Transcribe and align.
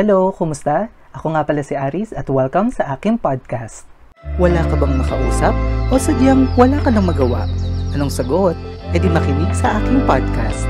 Hello, 0.00 0.32
kumusta? 0.32 0.88
Ako 1.12 1.36
nga 1.36 1.44
pala 1.44 1.60
si 1.60 1.76
Aris 1.76 2.16
at 2.16 2.24
welcome 2.32 2.72
sa 2.72 2.96
aking 2.96 3.20
podcast. 3.20 3.84
Wala 4.40 4.64
ka 4.64 4.72
bang 4.72 4.96
makausap 4.96 5.52
o 5.92 6.00
sadyang 6.00 6.48
wala 6.56 6.80
ka 6.80 6.88
nang 6.88 7.04
magawa? 7.04 7.44
Anong 7.92 8.08
sagot? 8.08 8.56
E 8.56 8.96
di 8.96 9.12
makinig 9.12 9.52
sa 9.52 9.76
aking 9.76 10.00
podcast. 10.08 10.64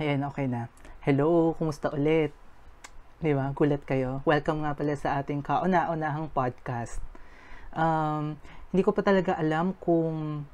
Ayan, 0.00 0.24
okay 0.24 0.48
na. 0.48 0.72
Hello, 1.04 1.52
kumusta 1.60 1.92
ulit? 1.92 2.32
Di 3.20 3.36
ba? 3.36 3.52
Gulat 3.52 3.84
kayo. 3.84 4.24
Welcome 4.24 4.64
nga 4.64 4.72
pala 4.72 4.96
sa 4.96 5.20
ating 5.20 5.44
kauna-unahang 5.44 6.32
podcast. 6.32 7.04
Um, 7.76 8.40
hindi 8.72 8.80
ko 8.80 8.96
pa 8.96 9.04
talaga 9.04 9.36
alam 9.36 9.76
kung 9.76 10.48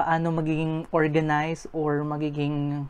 paano 0.00 0.32
magiging 0.32 0.88
organized 0.96 1.68
or 1.76 2.00
magiging 2.08 2.88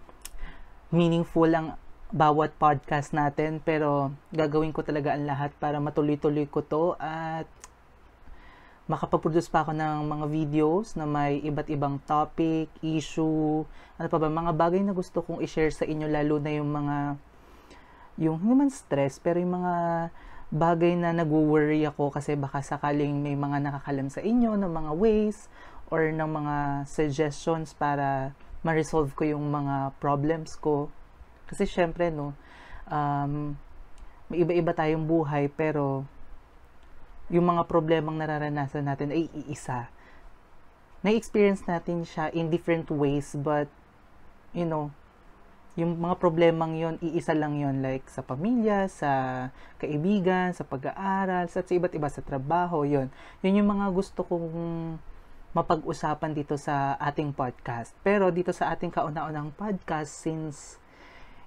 meaningful 0.94 1.50
ang 1.50 1.74
bawat 2.14 2.54
podcast 2.54 3.10
natin 3.10 3.58
pero 3.58 4.14
gagawin 4.30 4.70
ko 4.70 4.86
talaga 4.86 5.18
ang 5.18 5.26
lahat 5.26 5.50
para 5.58 5.82
matuloy-tuloy 5.82 6.46
ko 6.46 6.62
to 6.62 6.94
at 7.02 7.50
makapag-produce 8.86 9.50
pa 9.50 9.66
ako 9.66 9.74
ng 9.74 10.06
mga 10.06 10.26
videos 10.30 10.94
na 10.94 11.02
may 11.02 11.42
iba't 11.42 11.66
ibang 11.70 11.98
topic, 12.06 12.70
issue, 12.78 13.66
ano 13.98 14.06
pa 14.06 14.18
ba, 14.18 14.30
mga 14.30 14.54
bagay 14.54 14.82
na 14.86 14.94
gusto 14.94 15.26
kong 15.26 15.42
i-share 15.42 15.74
sa 15.74 15.82
inyo 15.82 16.06
lalo 16.06 16.38
na 16.38 16.50
yung 16.54 16.70
mga 16.70 16.96
yung 18.22 18.38
hindi 18.38 18.54
man 18.54 18.70
stress 18.70 19.18
pero 19.18 19.42
yung 19.42 19.58
mga 19.58 19.74
bagay 20.50 20.94
na 20.94 21.10
nag-worry 21.10 21.82
ako 21.86 22.14
kasi 22.14 22.34
baka 22.38 22.62
sakaling 22.62 23.18
may 23.18 23.34
mga 23.34 23.62
nakakalam 23.62 24.10
sa 24.10 24.22
inyo 24.22 24.54
ng 24.58 24.70
mga 24.70 24.90
ways 24.94 25.50
or 25.90 26.08
ng 26.14 26.30
mga 26.30 26.56
suggestions 26.86 27.74
para 27.74 28.30
ma-resolve 28.62 29.10
ko 29.18 29.26
yung 29.26 29.50
mga 29.50 29.92
problems 29.98 30.54
ko. 30.54 30.86
Kasi 31.50 31.66
syempre, 31.66 32.14
no, 32.14 32.32
um, 32.86 33.58
may 34.30 34.46
iba-iba 34.46 34.70
tayong 34.70 35.02
buhay 35.02 35.50
pero 35.50 36.06
yung 37.26 37.46
mga 37.50 37.66
problemang 37.66 38.18
nararanasan 38.18 38.86
natin 38.86 39.10
ay 39.10 39.26
iisa. 39.46 39.90
Na-experience 41.02 41.66
natin 41.66 42.06
siya 42.06 42.30
in 42.30 42.52
different 42.52 42.86
ways 42.90 43.34
but, 43.34 43.66
you 44.54 44.66
know, 44.66 44.94
yung 45.78 45.96
mga 45.96 46.18
problemang 46.18 46.74
yon 46.76 46.98
iisa 46.98 47.30
lang 47.30 47.54
yon 47.54 47.78
like 47.80 48.04
sa 48.10 48.26
pamilya, 48.26 48.90
sa 48.90 49.10
kaibigan, 49.78 50.50
sa 50.50 50.66
pag-aaral, 50.66 51.46
sa, 51.46 51.62
sa 51.62 51.72
iba't 51.72 51.94
iba 51.94 52.10
sa 52.10 52.20
trabaho, 52.20 52.82
yon 52.82 53.06
Yun 53.40 53.62
yung 53.62 53.70
mga 53.78 53.86
gusto 53.94 54.26
kong 54.26 54.98
mapag-usapan 55.50 56.30
dito 56.30 56.54
sa 56.54 56.94
ating 57.02 57.34
podcast. 57.34 57.90
Pero 58.06 58.30
dito 58.30 58.54
sa 58.54 58.70
ating 58.70 58.94
kauna-unang 58.94 59.50
podcast, 59.58 60.14
since 60.14 60.78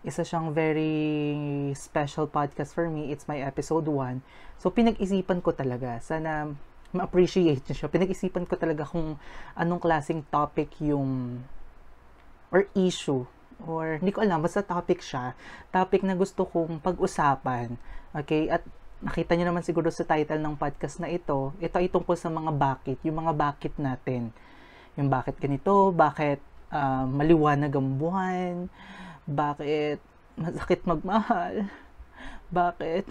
isa 0.03 0.27
siyang 0.27 0.51
very 0.51 1.71
special 1.71 2.27
podcast 2.27 2.75
for 2.75 2.91
me, 2.91 3.15
it's 3.15 3.23
my 3.31 3.39
episode 3.39 3.87
1. 3.87 4.19
So, 4.59 4.67
pinag-isipan 4.67 5.39
ko 5.39 5.55
talaga. 5.55 6.03
Sana 6.03 6.51
ma-appreciate 6.91 7.63
niyo 7.63 7.75
siya. 7.75 7.89
Pinag-isipan 7.89 8.43
ko 8.43 8.59
talaga 8.59 8.83
kung 8.83 9.15
anong 9.55 9.81
klaseng 9.81 10.21
topic 10.27 10.75
yung 10.83 11.41
or 12.53 12.67
issue 12.75 13.25
or 13.63 13.97
hindi 13.97 14.11
ko 14.11 14.21
alam, 14.21 14.43
basta 14.43 14.61
topic 14.61 14.99
siya. 14.99 15.33
Topic 15.71 16.03
na 16.03 16.19
gusto 16.19 16.43
kong 16.43 16.83
pag-usapan. 16.83 17.79
Okay? 18.11 18.51
At 18.51 18.67
nakita 19.03 19.35
niyo 19.35 19.51
naman 19.51 19.67
siguro 19.67 19.91
sa 19.91 20.07
title 20.07 20.39
ng 20.39 20.55
podcast 20.55 21.03
na 21.03 21.11
ito, 21.11 21.51
ito 21.59 21.75
ay 21.75 21.91
tungkol 21.91 22.15
sa 22.15 22.31
mga 22.31 22.51
bakit, 22.55 22.97
yung 23.03 23.19
mga 23.19 23.35
bakit 23.35 23.75
natin. 23.75 24.31
Yung 24.95 25.11
bakit 25.11 25.35
ganito, 25.35 25.91
bakit 25.91 26.39
uh, 26.71 27.03
maliwanag 27.03 27.75
ang 27.75 27.99
buwan, 27.99 28.71
bakit 29.27 29.99
masakit 30.39 30.81
magmahal, 30.87 31.67
bakit 32.47 33.03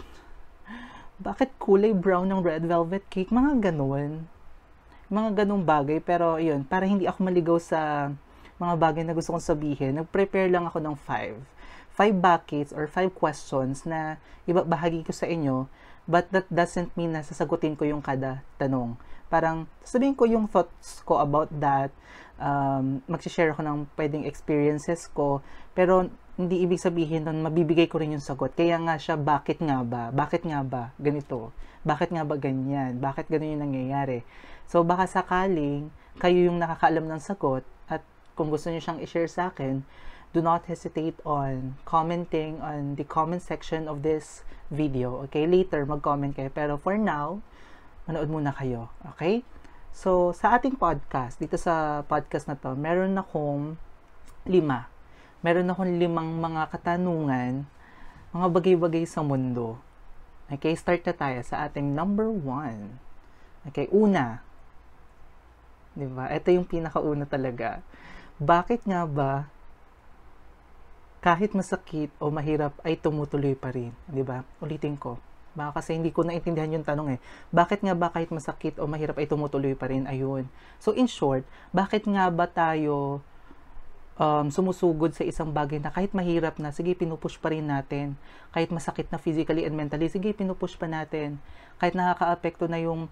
bakit 1.22 1.54
kulay 1.60 1.94
brown 1.94 2.26
ng 2.26 2.42
red 2.42 2.64
velvet 2.66 3.04
cake, 3.06 3.30
mga 3.30 3.70
ganun. 3.70 4.26
Mga 5.12 5.44
ganung 5.44 5.62
bagay, 5.62 6.02
pero 6.02 6.40
yun, 6.40 6.66
para 6.66 6.88
hindi 6.88 7.06
ako 7.06 7.18
maligaw 7.20 7.58
sa 7.60 8.10
mga 8.56 8.74
bagay 8.80 9.02
na 9.04 9.14
gusto 9.14 9.36
kong 9.36 9.44
sabihin, 9.44 10.02
nag-prepare 10.02 10.50
lang 10.50 10.66
ako 10.66 10.82
ng 10.82 10.96
five 10.98 11.36
five 11.92 12.18
buckets 12.18 12.72
or 12.72 12.88
five 12.88 13.12
questions 13.12 13.84
na 13.84 14.16
ibabahagi 14.48 15.04
ko 15.04 15.12
sa 15.12 15.28
inyo 15.28 15.68
but 16.06 16.26
that 16.34 16.46
doesn't 16.50 16.90
mean 16.98 17.14
na 17.14 17.22
sasagutin 17.22 17.78
ko 17.78 17.86
yung 17.86 18.02
kada 18.02 18.42
tanong. 18.58 18.98
Parang 19.30 19.70
sabihin 19.86 20.18
ko 20.18 20.26
yung 20.26 20.50
thoughts 20.50 21.00
ko 21.06 21.22
about 21.22 21.48
that, 21.62 21.94
um, 22.42 23.00
mag-share 23.06 23.54
ako 23.54 23.62
ng 23.64 23.78
pwedeng 23.96 24.26
experiences 24.26 25.08
ko, 25.08 25.40
pero 25.72 26.10
hindi 26.36 26.64
ibig 26.64 26.80
sabihin 26.80 27.28
nun 27.28 27.44
mabibigay 27.44 27.86
ko 27.86 28.02
rin 28.02 28.16
yung 28.16 28.24
sagot. 28.24 28.52
Kaya 28.52 28.76
nga 28.82 28.98
siya, 28.98 29.16
bakit 29.16 29.62
nga 29.62 29.84
ba? 29.86 30.10
Bakit 30.10 30.42
nga 30.48 30.60
ba 30.66 30.82
ganito? 30.98 31.54
Bakit 31.86 32.12
nga 32.12 32.24
ba 32.26 32.34
ganyan? 32.36 32.98
Bakit 32.98 33.30
ganun 33.30 33.56
yung 33.56 33.64
nangyayari? 33.72 34.26
So, 34.68 34.82
baka 34.82 35.06
sakaling 35.08 35.92
kayo 36.20 36.48
yung 36.50 36.60
nakakaalam 36.60 37.08
ng 37.08 37.20
sagot 37.22 37.64
at 37.88 38.04
kung 38.36 38.48
gusto 38.48 38.68
niyo 38.68 38.80
siyang 38.80 39.00
i-share 39.00 39.28
sa 39.28 39.52
akin, 39.52 39.84
do 40.32 40.40
not 40.40 40.64
hesitate 40.64 41.20
on 41.28 41.76
commenting 41.84 42.56
on 42.64 42.96
the 42.96 43.04
comment 43.04 43.44
section 43.44 43.84
of 43.84 44.00
this 44.00 44.44
video. 44.72 45.20
Okay, 45.28 45.44
later 45.44 45.84
mag-comment 45.84 46.32
kayo. 46.32 46.48
Pero 46.48 46.80
for 46.80 46.96
now, 46.96 47.44
manood 48.08 48.32
muna 48.32 48.56
kayo. 48.56 48.88
Okay? 49.14 49.44
So, 49.92 50.32
sa 50.32 50.56
ating 50.56 50.80
podcast, 50.80 51.36
dito 51.36 51.60
sa 51.60 52.00
podcast 52.08 52.48
na 52.48 52.56
to, 52.56 52.72
meron 52.72 53.12
akong 53.20 53.76
lima. 54.48 54.88
Meron 55.44 55.68
akong 55.68 56.00
limang 56.00 56.40
mga 56.40 56.72
katanungan, 56.72 57.68
mga 58.32 58.46
bagay-bagay 58.48 59.04
sa 59.04 59.20
mundo. 59.20 59.76
Okay, 60.48 60.72
start 60.72 61.04
na 61.04 61.12
tayo 61.12 61.38
sa 61.44 61.68
ating 61.68 61.92
number 61.92 62.32
one. 62.32 62.96
Okay, 63.68 63.84
una. 63.92 64.40
Di 65.92 66.08
ba? 66.08 66.32
Ito 66.32 66.56
yung 66.56 66.64
pinakauna 66.64 67.28
talaga. 67.28 67.84
Bakit 68.40 68.88
nga 68.88 69.04
ba 69.04 69.52
kahit 71.22 71.54
masakit 71.54 72.10
o 72.18 72.28
mahirap 72.34 72.74
ay 72.82 72.98
tumutuloy 72.98 73.54
pa 73.54 73.70
rin, 73.70 73.94
'di 74.10 74.26
ba? 74.26 74.42
Ulitin 74.58 74.98
ko. 74.98 75.22
Baka 75.52 75.80
kasi 75.80 75.94
hindi 75.94 76.10
ko 76.10 76.24
naintindihan 76.24 76.80
yung 76.80 76.86
tanong 76.86 77.16
eh. 77.16 77.18
Bakit 77.52 77.84
nga 77.84 77.92
ba 77.92 78.08
kahit 78.08 78.32
masakit 78.32 78.80
o 78.80 78.88
mahirap 78.88 79.20
ay 79.20 79.28
tumutuloy 79.28 79.76
pa 79.76 79.86
rin? 79.92 80.08
Ayun. 80.08 80.48
So 80.80 80.96
in 80.96 81.06
short, 81.06 81.44
bakit 81.70 82.08
nga 82.08 82.32
ba 82.32 82.48
tayo 82.48 83.20
um, 84.16 84.48
sumusugod 84.48 85.12
sa 85.12 85.24
isang 85.24 85.52
bagay 85.52 85.80
na 85.80 85.92
kahit 85.92 86.12
mahirap 86.16 86.56
na, 86.60 86.72
sige, 86.74 86.96
pinupush 86.96 87.36
pa 87.40 87.52
rin 87.52 87.68
natin. 87.68 88.16
Kahit 88.52 88.72
masakit 88.72 89.08
na 89.12 89.20
physically 89.20 89.64
and 89.64 89.76
mentally, 89.76 90.08
sige, 90.08 90.32
pinupush 90.32 90.76
pa 90.76 90.88
natin. 90.88 91.40
Kahit 91.80 91.96
nakaka-apekto 91.96 92.68
na 92.68 92.80
yung 92.80 93.08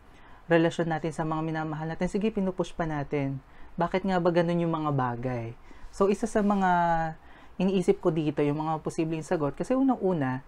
relasyon 0.50 0.90
natin 0.90 1.12
sa 1.14 1.22
mga 1.22 1.40
minamahal 1.44 1.92
natin, 1.92 2.08
sige, 2.10 2.28
pinupush 2.32 2.74
pa 2.74 2.84
natin. 2.84 3.38
Bakit 3.78 4.04
nga 4.04 4.18
ba 4.18 4.30
ganun 4.34 4.60
yung 4.60 4.74
mga 4.74 4.90
bagay? 4.92 5.46
So, 5.90 6.10
isa 6.10 6.26
sa 6.26 6.42
mga 6.42 6.70
iniisip 7.60 8.00
ko 8.00 8.08
dito 8.08 8.40
yung 8.40 8.64
mga 8.64 8.80
posibleng 8.80 9.22
sagot 9.22 9.52
kasi 9.52 9.76
unang-una 9.76 10.40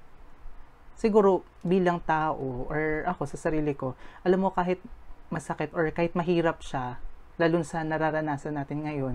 siguro 0.97 1.45
bilang 1.61 2.01
tao 2.01 2.67
or 2.73 3.05
ako 3.05 3.29
sa 3.29 3.37
sarili 3.37 3.77
ko 3.77 3.93
alam 4.25 4.41
mo 4.41 4.51
kahit 4.51 4.81
masakit 5.29 5.69
or 5.77 5.89
kahit 5.93 6.17
mahirap 6.17 6.65
siya 6.65 6.97
lalo 7.37 7.61
sa 7.63 7.85
nararanasan 7.85 8.57
natin 8.57 8.89
ngayon 8.89 9.15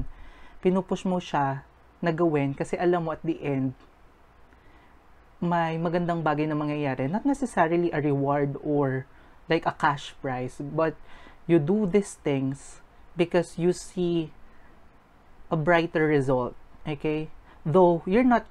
pinupush 0.62 1.10
mo 1.10 1.18
siya 1.18 1.66
na 1.98 2.14
gawin 2.14 2.54
kasi 2.54 2.78
alam 2.78 3.10
mo 3.10 3.18
at 3.18 3.22
the 3.26 3.38
end 3.42 3.74
may 5.38 5.78
magandang 5.78 6.26
bagay 6.26 6.50
na 6.50 6.58
mangyayari. 6.58 7.06
Not 7.06 7.22
necessarily 7.22 7.94
a 7.94 8.02
reward 8.02 8.58
or 8.66 9.06
like 9.46 9.70
a 9.70 9.76
cash 9.78 10.18
prize 10.18 10.58
but 10.60 10.98
you 11.46 11.62
do 11.62 11.88
these 11.88 12.20
things 12.26 12.82
because 13.16 13.56
you 13.58 13.72
see 13.72 14.34
a 15.48 15.56
brighter 15.56 16.06
result 16.06 16.52
okay 16.84 17.32
though 17.68 18.00
you're 18.08 18.24
not 18.24 18.48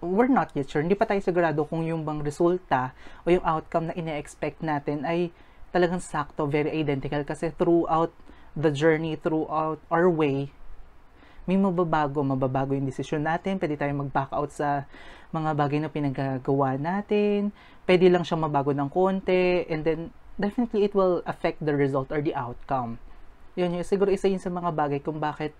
we're 0.00 0.30
not 0.30 0.48
yet 0.56 0.70
sure, 0.70 0.80
hindi 0.80 0.96
pa 0.96 1.04
tayo 1.04 1.20
sigurado 1.20 1.68
kung 1.68 1.84
yung 1.84 2.06
bang 2.06 2.24
resulta 2.24 2.96
o 3.22 3.28
yung 3.28 3.44
outcome 3.44 3.92
na 3.92 3.94
ine-expect 3.98 4.64
natin 4.64 5.04
ay 5.04 5.28
talagang 5.70 6.00
sakto, 6.00 6.48
very 6.48 6.72
identical. 6.72 7.20
Kasi 7.22 7.52
throughout 7.54 8.10
the 8.56 8.72
journey, 8.72 9.14
throughout 9.20 9.78
our 9.92 10.08
way, 10.08 10.48
may 11.44 11.60
mababago, 11.60 12.24
mababago 12.24 12.72
yung 12.72 12.88
desisyon 12.88 13.28
natin, 13.28 13.60
pwede 13.60 13.76
tayong 13.76 14.08
mag-back 14.08 14.32
out 14.32 14.50
sa 14.54 14.88
mga 15.30 15.50
bagay 15.52 15.78
na 15.84 15.90
pinagagawa 15.92 16.80
natin, 16.80 17.54
pwede 17.84 18.08
lang 18.08 18.24
siya 18.24 18.40
mabago 18.40 18.72
ng 18.72 18.90
konti, 18.90 19.66
and 19.68 19.84
then 19.84 20.00
definitely 20.40 20.88
it 20.88 20.96
will 20.96 21.20
affect 21.28 21.60
the 21.62 21.74
result 21.76 22.08
or 22.08 22.24
the 22.24 22.34
outcome. 22.34 22.96
Yun, 23.54 23.76
yun 23.76 23.84
siguro 23.86 24.08
isa 24.08 24.30
yun 24.30 24.42
sa 24.42 24.48
mga 24.48 24.70
bagay 24.72 25.00
kung 25.02 25.20
bakit 25.20 25.52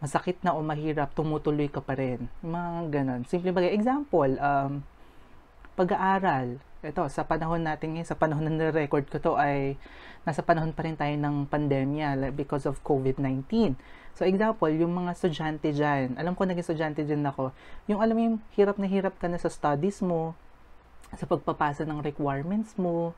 masakit 0.00 0.40
na 0.40 0.56
o 0.56 0.64
mahirap, 0.64 1.12
tumutuloy 1.12 1.68
ka 1.68 1.84
pa 1.84 1.94
rin. 1.94 2.26
Mga 2.40 2.70
ganon. 2.88 3.22
Simple 3.28 3.52
bagay. 3.52 3.76
Example, 3.76 4.32
um, 4.40 4.80
pag-aaral. 5.76 6.60
ito, 6.80 7.04
sa 7.12 7.28
panahon 7.28 7.60
natin 7.60 7.92
ngayon, 7.92 8.08
sa 8.08 8.16
panahon 8.16 8.48
na 8.48 8.72
record 8.72 9.04
ko 9.12 9.20
to 9.20 9.36
ay 9.36 9.76
nasa 10.24 10.40
panahon 10.40 10.72
pa 10.72 10.84
rin 10.84 10.96
tayo 10.96 11.12
ng 11.12 11.44
pandemya 11.48 12.32
because 12.32 12.64
of 12.64 12.80
COVID-19. 12.80 13.76
So, 14.16 14.24
example, 14.24 14.72
yung 14.72 14.92
mga 14.92 15.12
estudyante 15.16 15.72
dyan, 15.72 16.16
alam 16.16 16.32
ko 16.32 16.48
naging 16.48 16.64
estudyante 16.64 17.04
dyan 17.04 17.24
ako, 17.28 17.52
yung 17.88 18.00
alam 18.00 18.14
mo 18.16 18.22
yung 18.24 18.38
hirap 18.56 18.76
na 18.80 18.88
hirap 18.88 19.16
ka 19.20 19.28
na 19.28 19.36
sa 19.36 19.52
studies 19.52 20.00
mo, 20.00 20.32
sa 21.12 21.28
pagpapasa 21.28 21.84
ng 21.84 22.00
requirements 22.00 22.76
mo, 22.76 23.12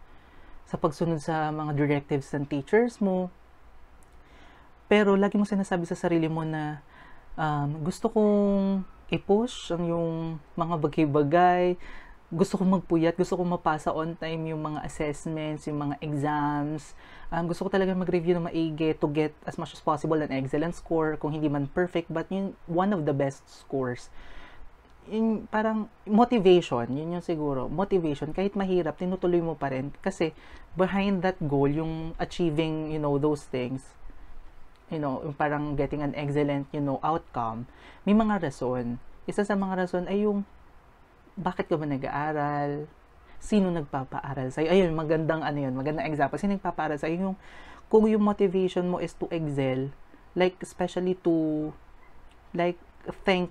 sa 0.66 0.78
pagsunod 0.78 1.18
sa 1.18 1.50
mga 1.50 1.74
directives 1.74 2.30
ng 2.34 2.46
teachers 2.46 3.02
mo. 3.02 3.30
Pero 4.90 5.14
lagi 5.18 5.38
mo 5.38 5.46
sinasabi 5.46 5.86
sa 5.86 5.98
sarili 5.98 6.26
mo 6.26 6.42
na 6.46 6.82
um, 7.36 7.82
gusto 7.82 8.08
kong 8.08 8.82
i-push 9.12 9.76
ang 9.76 9.84
yung 9.84 10.08
mga 10.56 10.74
bagay-bagay, 10.80 11.76
gusto 12.32 12.56
ko 12.56 12.64
magpuyat, 12.64 13.12
gusto 13.12 13.36
ko 13.36 13.44
mapasa 13.44 13.92
on 13.92 14.16
time 14.16 14.56
yung 14.56 14.64
mga 14.64 14.80
assessments, 14.88 15.68
yung 15.68 15.84
mga 15.84 16.00
exams. 16.00 16.96
Um, 17.28 17.44
gusto 17.44 17.68
ko 17.68 17.70
talaga 17.72 17.92
mag-review 17.92 18.32
ng 18.40 18.48
maigi 18.48 18.96
to 18.96 19.04
get 19.12 19.36
as 19.44 19.60
much 19.60 19.76
as 19.76 19.84
possible 19.84 20.16
an 20.16 20.32
excellent 20.32 20.72
score, 20.72 21.20
kung 21.20 21.36
hindi 21.36 21.52
man 21.52 21.68
perfect, 21.68 22.08
but 22.08 22.24
yun, 22.32 22.56
one 22.64 22.96
of 22.96 23.04
the 23.04 23.12
best 23.12 23.44
scores. 23.44 24.08
Yung 25.12 25.44
parang 25.52 25.92
motivation, 26.08 26.88
yun 26.88 27.20
yung 27.20 27.24
siguro, 27.26 27.68
motivation, 27.68 28.32
kahit 28.32 28.56
mahirap, 28.56 28.96
tinutuloy 28.96 29.44
mo 29.44 29.52
pa 29.52 29.68
rin. 29.68 29.92
Kasi 30.00 30.32
behind 30.72 31.20
that 31.20 31.36
goal, 31.44 31.68
yung 31.68 32.16
achieving, 32.16 32.88
you 32.88 33.00
know, 33.02 33.20
those 33.20 33.44
things, 33.44 33.92
you 34.92 35.00
know, 35.00 35.24
yung 35.24 35.32
parang 35.32 35.72
getting 35.74 36.04
an 36.04 36.12
excellent, 36.12 36.68
you 36.70 36.84
know, 36.84 37.00
outcome, 37.00 37.64
may 38.04 38.12
mga 38.12 38.44
rason. 38.44 39.00
Isa 39.24 39.42
sa 39.42 39.56
mga 39.56 39.88
rason 39.88 40.04
ay 40.04 40.28
yung 40.28 40.44
bakit 41.32 41.72
ka 41.72 41.80
ba 41.80 41.88
nag-aaral? 41.88 42.84
Sino 43.40 43.72
nagpapaaral 43.72 44.52
sa'yo? 44.52 44.68
Ayun, 44.68 44.92
magandang 44.92 45.40
ano 45.40 45.58
yun, 45.58 45.72
magandang 45.72 46.04
example. 46.06 46.36
Sino 46.36 46.54
nagpapaaral 46.60 47.00
sa'yo? 47.00 47.32
Yung, 47.32 47.36
kung 47.88 48.04
yung 48.04 48.22
motivation 48.22 48.84
mo 48.86 49.00
is 49.00 49.16
to 49.16 49.26
excel, 49.32 49.88
like, 50.36 50.60
especially 50.60 51.16
to, 51.24 51.72
like, 52.52 52.76
thank, 53.24 53.50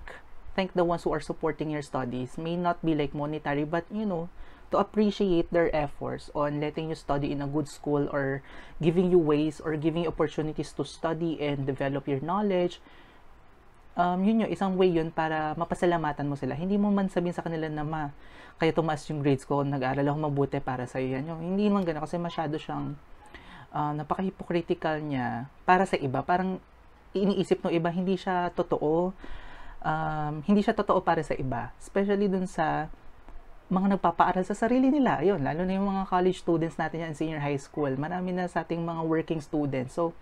thank 0.54 0.72
the 0.78 0.86
ones 0.86 1.02
who 1.02 1.10
are 1.10 1.20
supporting 1.20 1.74
your 1.74 1.82
studies. 1.82 2.38
May 2.38 2.54
not 2.54 2.78
be 2.80 2.94
like 2.94 3.12
monetary, 3.12 3.66
but, 3.66 3.84
you 3.90 4.06
know, 4.06 4.30
to 4.72 4.80
appreciate 4.80 5.52
their 5.52 5.68
efforts 5.76 6.32
on 6.32 6.58
letting 6.58 6.88
you 6.88 6.96
study 6.96 7.30
in 7.30 7.44
a 7.44 7.48
good 7.48 7.68
school 7.68 8.08
or 8.08 8.40
giving 8.80 9.12
you 9.12 9.20
ways 9.20 9.60
or 9.60 9.76
giving 9.76 10.08
you 10.08 10.10
opportunities 10.10 10.72
to 10.72 10.82
study 10.82 11.36
and 11.38 11.68
develop 11.68 12.08
your 12.08 12.24
knowledge, 12.24 12.80
um, 13.96 14.24
yun 14.24 14.48
yung 14.48 14.52
isang 14.52 14.74
way 14.80 14.88
yun 14.88 15.12
para 15.12 15.52
mapasalamatan 15.54 16.24
mo 16.26 16.34
sila. 16.34 16.56
Hindi 16.56 16.80
mo 16.80 16.88
man 16.88 17.12
sabihin 17.12 17.36
sa 17.36 17.44
kanila 17.44 17.68
na 17.68 17.84
ma, 17.84 18.02
kaya 18.56 18.72
tumaas 18.72 19.04
yung 19.12 19.20
grades 19.20 19.44
ko, 19.44 19.60
nag-aaral 19.62 20.06
ako 20.08 20.18
mabuti 20.32 20.58
para 20.58 20.88
sa 20.88 20.96
yan. 20.96 21.28
Yung, 21.28 21.40
hindi 21.54 21.68
man 21.68 21.84
gano'n 21.84 22.02
kasi 22.04 22.16
masyado 22.16 22.56
siyang 22.56 22.96
uh, 23.72 23.92
napaka-hypocritical 23.96 25.02
niya 25.04 25.48
para 25.68 25.84
sa 25.84 26.00
iba. 26.00 26.24
Parang 26.24 26.56
iniisip 27.12 27.60
ng 27.64 27.72
iba, 27.76 27.92
hindi 27.92 28.16
siya 28.16 28.48
totoo. 28.56 29.12
Um, 29.82 30.34
hindi 30.46 30.62
siya 30.62 30.78
totoo 30.78 31.02
para 31.02 31.20
sa 31.26 31.34
iba. 31.34 31.74
Especially 31.76 32.30
dun 32.30 32.46
sa 32.46 32.86
mga 33.72 33.96
nagpapaaral 33.96 34.44
sa 34.44 34.52
sarili 34.52 34.92
nila. 34.92 35.24
Ayun, 35.24 35.40
lalo 35.40 35.64
na 35.64 35.80
yung 35.80 35.88
mga 35.88 36.04
college 36.04 36.44
students 36.44 36.76
natin 36.76 37.08
yan, 37.08 37.16
senior 37.16 37.40
high 37.40 37.56
school. 37.56 37.88
Marami 37.96 38.36
na 38.36 38.44
sa 38.44 38.68
ating 38.68 38.84
mga 38.84 39.00
working 39.08 39.40
students. 39.40 39.96
So, 39.96 40.12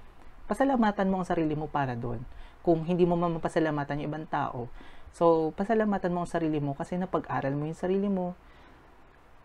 pasalamatan 0.47 1.11
mo 1.11 1.19
ang 1.19 1.27
sarili 1.27 1.59
mo 1.59 1.67
para 1.67 1.99
doon 1.99 2.23
kung 2.63 2.87
hindi 2.87 3.03
mo 3.03 3.19
mapasalamatan 3.19 4.07
yung 4.07 4.09
ibang 4.15 4.27
tao. 4.31 4.71
So, 5.11 5.51
pasalamatan 5.59 6.15
mo 6.15 6.23
ang 6.23 6.31
sarili 6.31 6.63
mo 6.63 6.79
kasi 6.79 6.95
napag-aral 6.95 7.59
mo 7.59 7.67
yung 7.67 7.75
sarili 7.75 8.07
mo. 8.07 8.39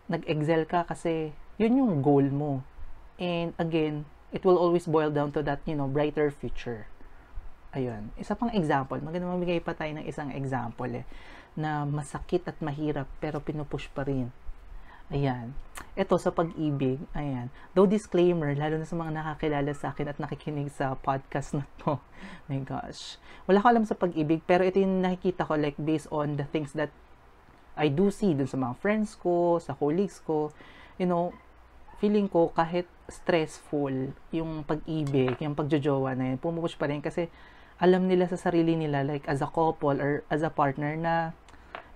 Nag-excel 0.06 0.70
ka 0.70 0.86
kasi 0.86 1.34
yun 1.58 1.82
yung 1.82 1.98
goal 1.98 2.30
mo. 2.30 2.62
And 3.18 3.58
again, 3.58 4.06
it 4.30 4.46
will 4.46 4.54
always 4.54 4.86
boil 4.86 5.10
down 5.10 5.34
to 5.34 5.42
that, 5.42 5.66
you 5.66 5.74
know, 5.74 5.90
brighter 5.90 6.30
future. 6.30 6.86
Ayun. 7.74 8.14
Isa 8.14 8.38
pang 8.38 8.54
example. 8.54 9.02
Maganda 9.02 9.26
mamigay 9.26 9.58
pa 9.58 9.74
tayo 9.74 9.90
ng 9.98 10.06
isang 10.06 10.30
example 10.30 11.02
eh, 11.02 11.04
na 11.56 11.88
masakit 11.88 12.44
at 12.44 12.60
mahirap 12.60 13.08
pero 13.18 13.40
pinupush 13.40 13.88
pa 13.90 14.04
rin. 14.04 14.28
Ayan. 15.08 15.54
Ito 15.94 16.18
sa 16.18 16.34
pag-ibig, 16.34 16.98
ayan. 17.14 17.48
Though 17.72 17.86
disclaimer, 17.88 18.52
lalo 18.52 18.76
na 18.76 18.84
sa 18.84 18.98
mga 18.98 19.16
nakakilala 19.16 19.72
sa 19.72 19.94
akin 19.94 20.12
at 20.12 20.18
nakikinig 20.18 20.68
sa 20.68 20.92
podcast 20.98 21.56
na 21.56 21.64
to. 21.80 21.96
My 22.50 22.60
gosh. 22.60 23.16
Wala 23.48 23.62
ko 23.62 23.66
alam 23.70 23.86
sa 23.86 23.94
pag-ibig, 23.94 24.42
pero 24.44 24.66
ito 24.66 24.82
yung 24.82 25.00
nakikita 25.00 25.46
ko 25.46 25.54
like 25.56 25.78
based 25.78 26.10
on 26.10 26.36
the 26.36 26.46
things 26.50 26.74
that 26.74 26.90
I 27.78 27.88
do 27.88 28.10
see 28.10 28.34
dun 28.34 28.50
sa 28.50 28.58
mga 28.58 28.74
friends 28.82 29.14
ko, 29.14 29.62
sa 29.62 29.78
colleagues 29.78 30.18
ko. 30.26 30.50
You 30.98 31.06
know, 31.06 31.30
feeling 32.02 32.26
ko 32.26 32.50
kahit 32.50 32.90
stressful 33.06 34.12
yung 34.34 34.66
pag-ibig, 34.66 35.38
yung 35.38 35.54
pagjojowa 35.54 36.18
na 36.18 36.34
yun, 36.34 36.38
pumupush 36.42 36.74
pa 36.74 36.90
rin 36.90 36.98
kasi 36.98 37.30
alam 37.78 38.08
nila 38.08 38.26
sa 38.26 38.40
sarili 38.40 38.74
nila 38.74 39.04
like 39.04 39.28
as 39.28 39.44
a 39.44 39.48
couple 39.48 40.00
or 40.00 40.24
as 40.32 40.40
a 40.40 40.50
partner 40.50 40.96
na 40.96 41.36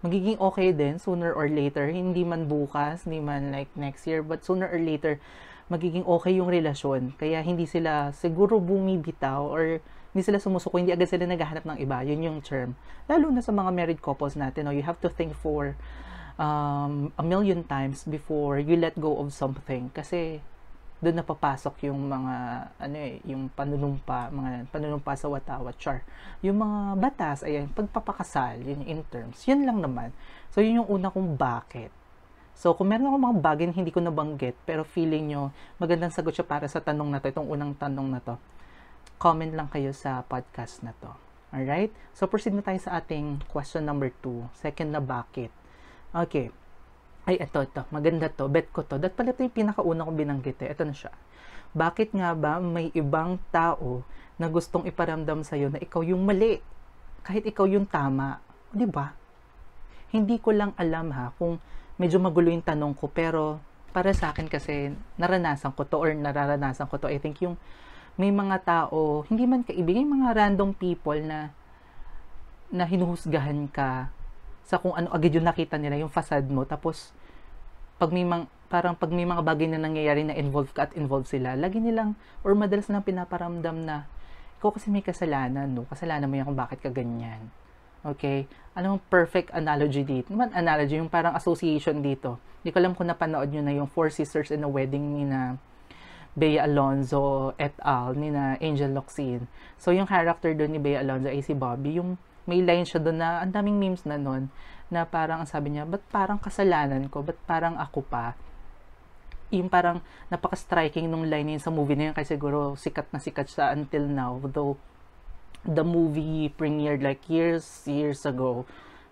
magiging 0.01 0.41
okay 0.41 0.73
din 0.73 0.97
sooner 0.97 1.33
or 1.33 1.49
later. 1.49 1.89
Hindi 1.93 2.25
man 2.25 2.49
bukas, 2.49 3.05
hindi 3.05 3.21
man 3.21 3.53
like 3.53 3.69
next 3.77 4.09
year, 4.09 4.25
but 4.25 4.41
sooner 4.45 4.69
or 4.69 4.81
later, 4.81 5.21
magiging 5.69 6.03
okay 6.09 6.35
yung 6.35 6.51
relasyon. 6.51 7.15
Kaya 7.21 7.45
hindi 7.45 7.69
sila 7.69 8.11
siguro 8.11 8.59
bumibitaw 8.59 9.47
or 9.47 9.79
hindi 10.11 10.23
sila 10.27 10.43
sumusuko, 10.43 10.81
hindi 10.81 10.91
agad 10.91 11.07
sila 11.07 11.29
naghahanap 11.29 11.63
ng 11.63 11.79
iba. 11.79 12.03
Yun 12.03 12.27
yung 12.27 12.39
term. 12.43 12.75
Lalo 13.07 13.31
na 13.31 13.45
sa 13.45 13.55
mga 13.55 13.71
married 13.71 14.01
couples 14.03 14.35
natin, 14.35 14.67
no, 14.67 14.75
you 14.75 14.83
have 14.83 14.99
to 14.99 15.07
think 15.07 15.37
for 15.39 15.79
um, 16.41 17.15
a 17.15 17.23
million 17.23 17.63
times 17.63 18.03
before 18.03 18.59
you 18.59 18.75
let 18.75 18.99
go 18.99 19.21
of 19.23 19.31
something. 19.31 19.93
Kasi 19.95 20.43
doon 21.01 21.17
na 21.17 21.25
papasok 21.25 21.89
yung 21.89 22.13
mga 22.13 22.35
ano 22.77 22.97
eh, 23.01 23.25
yung 23.25 23.49
panunumpa, 23.49 24.29
mga 24.29 24.69
panunumpa 24.69 25.17
sa 25.17 25.33
watawat 25.33 25.75
char. 25.81 26.05
Yung 26.45 26.61
mga 26.61 27.01
batas 27.01 27.41
ayan, 27.41 27.73
pagpapakasal, 27.73 28.61
yun 28.61 28.85
in 28.85 29.01
terms. 29.09 29.41
Yun 29.49 29.65
lang 29.65 29.81
naman. 29.81 30.13
So 30.53 30.61
yun 30.61 30.85
yung 30.85 30.89
una 30.93 31.09
kong 31.09 31.41
bakit. 31.41 31.89
So 32.53 32.77
kung 32.77 32.93
meron 32.93 33.09
akong 33.09 33.25
mga 33.33 33.39
bagay 33.41 33.65
na 33.73 33.75
hindi 33.75 33.89
ko 33.89 34.05
nabanggit 34.05 34.53
pero 34.69 34.85
feeling 34.85 35.33
nyo 35.33 35.49
magandang 35.81 36.13
sagot 36.13 36.37
siya 36.37 36.45
para 36.45 36.69
sa 36.69 36.85
tanong 36.85 37.09
na 37.09 37.19
to, 37.25 37.33
itong 37.33 37.49
unang 37.49 37.73
tanong 37.73 38.09
na 38.13 38.21
to. 38.21 38.37
Comment 39.17 39.53
lang 39.53 39.73
kayo 39.73 39.97
sa 39.97 40.21
podcast 40.29 40.85
na 40.85 40.93
to. 41.01 41.09
Alright? 41.51 41.97
So 42.13 42.29
proceed 42.29 42.53
na 42.53 42.61
tayo 42.61 42.77
sa 42.77 43.01
ating 43.01 43.49
question 43.49 43.89
number 43.89 44.13
2. 44.21 44.53
Second 44.53 44.93
na 44.93 45.01
bakit. 45.01 45.49
Okay 46.13 46.53
ay 47.29 47.37
ito, 47.37 47.61
ito, 47.61 47.83
maganda 47.93 48.33
to, 48.33 48.49
bet 48.49 48.73
ko 48.73 48.81
to. 48.85 48.97
Dat 48.97 49.13
pala 49.13 49.37
ito 49.37 49.45
yung 49.45 49.53
pinakauna 49.53 50.07
kong 50.09 50.19
binanggit 50.19 50.59
eh. 50.65 50.73
Ito 50.73 50.89
na 50.89 50.95
siya. 50.97 51.13
Bakit 51.77 52.17
nga 52.17 52.33
ba 52.33 52.59
may 52.59 52.89
ibang 52.97 53.37
tao 53.53 54.03
na 54.41 54.49
gustong 54.49 54.89
iparamdam 54.89 55.45
sa'yo 55.45 55.69
na 55.71 55.79
ikaw 55.79 56.01
yung 56.01 56.25
mali? 56.25 56.59
Kahit 57.21 57.45
ikaw 57.45 57.69
yung 57.69 57.85
tama. 57.85 58.41
Di 58.73 58.89
ba? 58.89 59.13
Hindi 60.11 60.41
ko 60.41 60.51
lang 60.51 60.73
alam 60.75 61.13
ha 61.15 61.31
kung 61.37 61.61
medyo 62.01 62.19
magulo 62.19 62.51
yung 62.51 62.65
tanong 62.65 62.97
ko 62.97 63.07
pero 63.13 63.63
para 63.93 64.11
sa 64.17 64.33
akin 64.33 64.49
kasi 64.51 64.91
naranasan 65.21 65.75
ko 65.77 65.87
to 65.87 66.01
or 66.01 66.11
nararanasan 66.11 66.89
ko 66.89 66.99
to. 66.99 67.07
I 67.07 67.23
think 67.23 67.39
yung 67.45 67.55
may 68.19 68.35
mga 68.35 68.67
tao, 68.67 69.23
hindi 69.31 69.47
man 69.47 69.63
kaibigan, 69.63 70.11
mga 70.11 70.35
random 70.35 70.75
people 70.75 71.19
na 71.23 71.55
na 72.71 72.87
hinuhusgahan 72.87 73.67
ka 73.71 74.11
sa 74.71 74.79
kung 74.79 74.95
ano 74.95 75.11
agad 75.11 75.35
yung 75.35 75.43
nakita 75.43 75.75
nila, 75.83 75.99
yung 75.99 76.15
facade 76.15 76.47
mo. 76.47 76.63
Tapos, 76.63 77.11
pag 77.99 78.15
may 78.15 78.23
mga, 78.23 78.47
parang 78.71 78.95
pag 78.95 79.11
may 79.11 79.27
mga 79.27 79.43
bagay 79.43 79.67
na 79.67 79.83
nangyayari 79.83 80.23
na 80.23 80.39
involved 80.39 80.71
ka 80.71 80.87
at 80.87 80.95
involved 80.95 81.27
sila, 81.27 81.59
lagi 81.59 81.83
nilang, 81.83 82.15
or 82.47 82.55
madalas 82.55 82.87
na 82.87 83.03
pinaparamdam 83.03 83.83
na, 83.83 84.07
ikaw 84.63 84.71
kasi 84.71 84.87
may 84.95 85.03
kasalanan, 85.03 85.67
no? 85.75 85.91
Kasalanan 85.91 86.31
mo 86.31 86.39
yan 86.39 86.47
kung 86.47 86.55
bakit 86.55 86.79
ka 86.79 86.95
ganyan. 86.95 87.51
Okay? 88.07 88.47
Ano 88.79 89.03
perfect 89.11 89.51
analogy 89.51 90.07
dito? 90.07 90.31
Naman 90.31 90.55
analogy, 90.55 91.03
yung 91.03 91.11
parang 91.11 91.35
association 91.35 91.99
dito. 91.99 92.39
Hindi 92.63 92.71
ko 92.71 92.79
alam 92.79 92.93
kung 92.95 93.11
napanood 93.11 93.51
nyo 93.51 93.63
na 93.67 93.75
yung 93.75 93.91
Four 93.91 94.15
Sisters 94.15 94.55
in 94.55 94.63
a 94.63 94.71
Wedding 94.71 95.19
ni 95.19 95.27
na 95.27 95.59
Bea 96.39 96.63
Alonzo 96.63 97.59
et 97.59 97.75
al. 97.83 98.15
ni 98.15 98.31
na 98.31 98.55
Angel 98.63 98.95
Locsin. 98.95 99.51
So, 99.83 99.91
yung 99.91 100.07
character 100.07 100.55
doon 100.55 100.79
ni 100.79 100.81
Bea 100.81 101.03
Alonzo 101.03 101.27
ay 101.27 101.43
si 101.43 101.59
Bobby. 101.59 101.99
Yung 101.99 102.15
may 102.49 102.61
line 102.65 102.85
siya 102.85 103.01
doon 103.01 103.19
na 103.21 103.45
ang 103.45 103.53
daming 103.53 103.77
memes 103.77 104.05
na 104.09 104.17
noon 104.17 104.49
na 104.91 105.07
parang 105.07 105.45
ang 105.45 105.49
sabi 105.49 105.71
niya, 105.73 105.87
ba't 105.87 106.03
parang 106.11 106.37
kasalanan 106.37 107.07
ko? 107.07 107.23
Ba't 107.23 107.39
parang 107.47 107.79
ako 107.79 108.03
pa? 108.03 108.35
Yung 109.55 109.71
parang 109.71 110.03
napaka-striking 110.31 111.07
nung 111.07 111.27
line 111.27 111.59
yun 111.59 111.63
sa 111.63 111.71
movie 111.71 111.95
na 111.95 112.11
yun 112.11 112.15
kasi 112.15 112.35
siguro 112.35 112.75
sikat 112.75 113.11
na 113.15 113.23
sikat 113.23 113.47
siya 113.51 113.71
until 113.75 114.07
now. 114.07 114.39
Though 114.43 114.79
the 115.67 115.85
movie 115.87 116.51
premiered 116.55 117.03
like 117.05 117.23
years, 117.31 117.85
years 117.85 118.25
ago. 118.25 118.65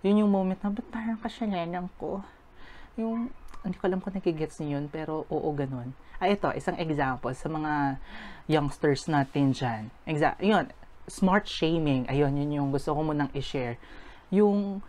Yun 0.03 0.27
yung 0.27 0.31
moment 0.31 0.59
na, 0.63 0.71
ba't 0.71 0.87
parang 0.91 1.19
kasalanan 1.19 1.91
ko? 1.99 2.23
Yung, 2.99 3.31
hindi 3.63 3.77
ko 3.79 3.85
alam 3.91 3.99
kung 4.03 4.15
nagigets 4.15 4.63
niyo 4.63 4.79
yun, 4.79 4.87
pero 4.91 5.27
oo, 5.31 5.49
ganun. 5.55 5.95
Ay, 6.19 6.35
ito, 6.35 6.51
isang 6.55 6.79
example 6.79 7.31
sa 7.35 7.47
mga 7.47 8.03
youngsters 8.51 9.07
natin 9.07 9.55
dyan. 9.55 9.83
Exa- 10.03 10.39
yun, 10.43 10.71
smart 11.09 11.49
shaming. 11.49 12.07
Ayun, 12.07 12.37
yun 12.37 12.51
yung 12.53 12.69
gusto 12.71 12.95
ko 12.95 13.01
munang 13.03 13.33
i-share. 13.35 13.81
Yung 14.31 14.85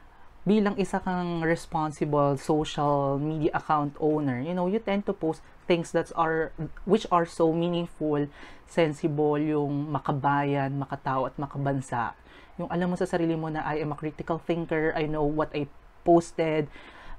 bilang 0.47 0.75
isa 0.79 0.99
kang 1.03 1.43
responsible 1.43 2.39
social 2.39 3.19
media 3.19 3.51
account 3.55 3.95
owner, 3.99 4.39
you 4.39 4.55
know, 4.55 4.67
you 4.67 4.79
tend 4.79 5.03
to 5.07 5.13
post 5.13 5.43
things 5.67 5.91
that 5.91 6.09
are 6.15 6.49
which 6.87 7.05
are 7.13 7.27
so 7.27 7.51
meaningful, 7.51 8.25
sensible, 8.65 9.37
yung 9.37 9.91
makabayan, 9.93 10.79
makatao 10.79 11.27
at 11.29 11.35
makabansa. 11.37 12.15
Yung 12.57 12.71
alam 12.71 12.91
mo 12.91 12.95
sa 12.97 13.05
sarili 13.05 13.37
mo 13.37 13.47
na 13.47 13.63
I 13.63 13.83
am 13.83 13.93
a 13.93 13.97
critical 13.99 14.39
thinker, 14.41 14.91
I 14.95 15.05
know 15.05 15.23
what 15.23 15.53
I 15.53 15.69
posted, 16.01 16.67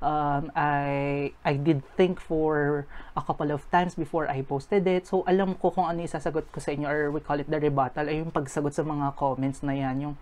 um, 0.01 0.53
I 0.57 1.31
I 1.45 1.55
did 1.57 1.85
think 1.97 2.21
for 2.21 2.85
a 3.17 3.23
couple 3.23 3.53
of 3.53 3.65
times 3.71 3.95
before 3.95 4.29
I 4.29 4.43
posted 4.43 4.85
it. 4.89 5.07
So 5.07 5.23
alam 5.25 5.57
ko 5.57 5.71
kung 5.71 5.87
ano 5.89 6.05
isasagot 6.05 6.49
ko 6.51 6.59
sa 6.59 6.73
inyo 6.75 6.89
or 6.89 7.01
we 7.15 7.21
call 7.21 7.39
it 7.41 7.49
the 7.49 7.61
rebuttal 7.61 8.09
ay 8.09 8.21
yung 8.21 8.33
pagsagot 8.33 8.73
sa 8.75 8.83
mga 8.85 9.15
comments 9.17 9.61
na 9.65 9.77
yan, 9.77 10.11
yung 10.11 10.15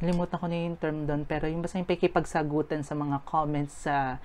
nalimutan 0.00 0.38
ko 0.38 0.46
na 0.46 0.56
yung 0.56 0.78
term 0.78 0.98
doon, 1.04 1.22
pero 1.26 1.50
yung 1.50 1.60
basta 1.60 1.78
yung 1.78 1.88
pakipagsagutan 1.88 2.86
sa 2.86 2.94
mga 2.94 3.18
comments 3.26 3.86
sa 3.86 4.22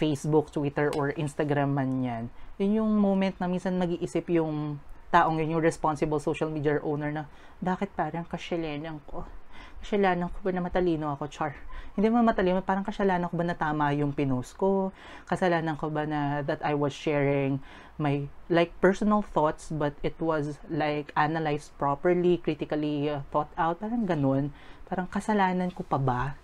Facebook, 0.00 0.48
Twitter, 0.48 0.88
or 0.96 1.12
Instagram 1.16 1.76
man 1.76 2.00
yan. 2.00 2.24
Yun 2.56 2.84
yung 2.84 2.90
moment 2.96 3.36
na 3.36 3.48
minsan 3.48 3.76
mag-iisip 3.76 4.28
yung 4.32 4.80
taong 5.12 5.40
yun, 5.40 5.56
yung 5.56 5.64
responsible 5.64 6.20
social 6.20 6.48
media 6.48 6.80
owner 6.84 7.12
na, 7.12 7.24
bakit 7.60 7.92
parang 7.96 8.24
kasyalanan 8.24 9.00
ko? 9.08 9.24
Kasyalanan 9.80 10.28
ko 10.28 10.38
ba 10.44 10.50
na 10.52 10.62
matalino 10.62 11.12
ako, 11.14 11.26
char? 11.30 11.52
Hindi 11.96 12.06
mo 12.12 12.22
matalino, 12.22 12.62
parang 12.62 12.86
kasyalanan 12.86 13.28
ko 13.28 13.34
ba 13.36 13.44
na 13.46 13.56
tama 13.58 13.90
yung 13.96 14.14
pinost 14.14 14.54
ko? 14.54 14.94
Kasalanan 15.26 15.74
ko 15.74 15.90
ba 15.90 16.06
na 16.06 16.46
that 16.46 16.62
I 16.62 16.76
was 16.76 16.94
sharing 16.94 17.58
my 18.00 18.30
like 18.48 18.72
personal 18.80 19.20
thoughts 19.20 19.68
but 19.68 19.92
it 20.00 20.16
was 20.22 20.56
like 20.72 21.12
analyzed 21.18 21.74
properly, 21.76 22.40
critically 22.40 23.10
uh, 23.10 23.26
thought 23.28 23.52
out, 23.60 23.82
parang 23.82 24.08
ganun 24.08 24.54
parang 24.90 25.06
kasalanan 25.06 25.70
ko 25.70 25.86
pa 25.86 26.02
ba? 26.02 26.34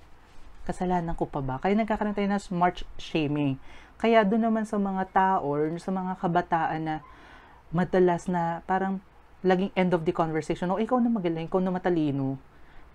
Kasalanan 0.63 1.19
ko 1.19 1.27
pa 1.27 1.43
ba? 1.43 1.59
Kaya 1.59 1.75
nagkakaroon 1.75 2.15
tayo 2.15 2.31
ng 2.31 2.39
smart 2.39 2.87
shaming. 2.95 3.59
Kaya 3.99 4.23
doon 4.23 4.47
naman 4.47 4.63
sa 4.63 4.79
mga 4.79 5.11
tao 5.11 5.43
or 5.43 5.75
sa 5.83 5.91
mga 5.91 6.15
kabataan 6.23 6.81
na 6.87 6.97
madalas 7.75 8.31
na 8.31 8.63
parang 8.71 9.03
laging 9.43 9.75
end 9.75 9.91
of 9.91 10.07
the 10.07 10.15
conversation, 10.15 10.71
o 10.71 10.79
oh, 10.79 10.81
ikaw 10.81 11.03
na 11.03 11.11
magaling, 11.11 11.51
ikaw 11.51 11.59
na 11.59 11.75
matalino. 11.75 12.39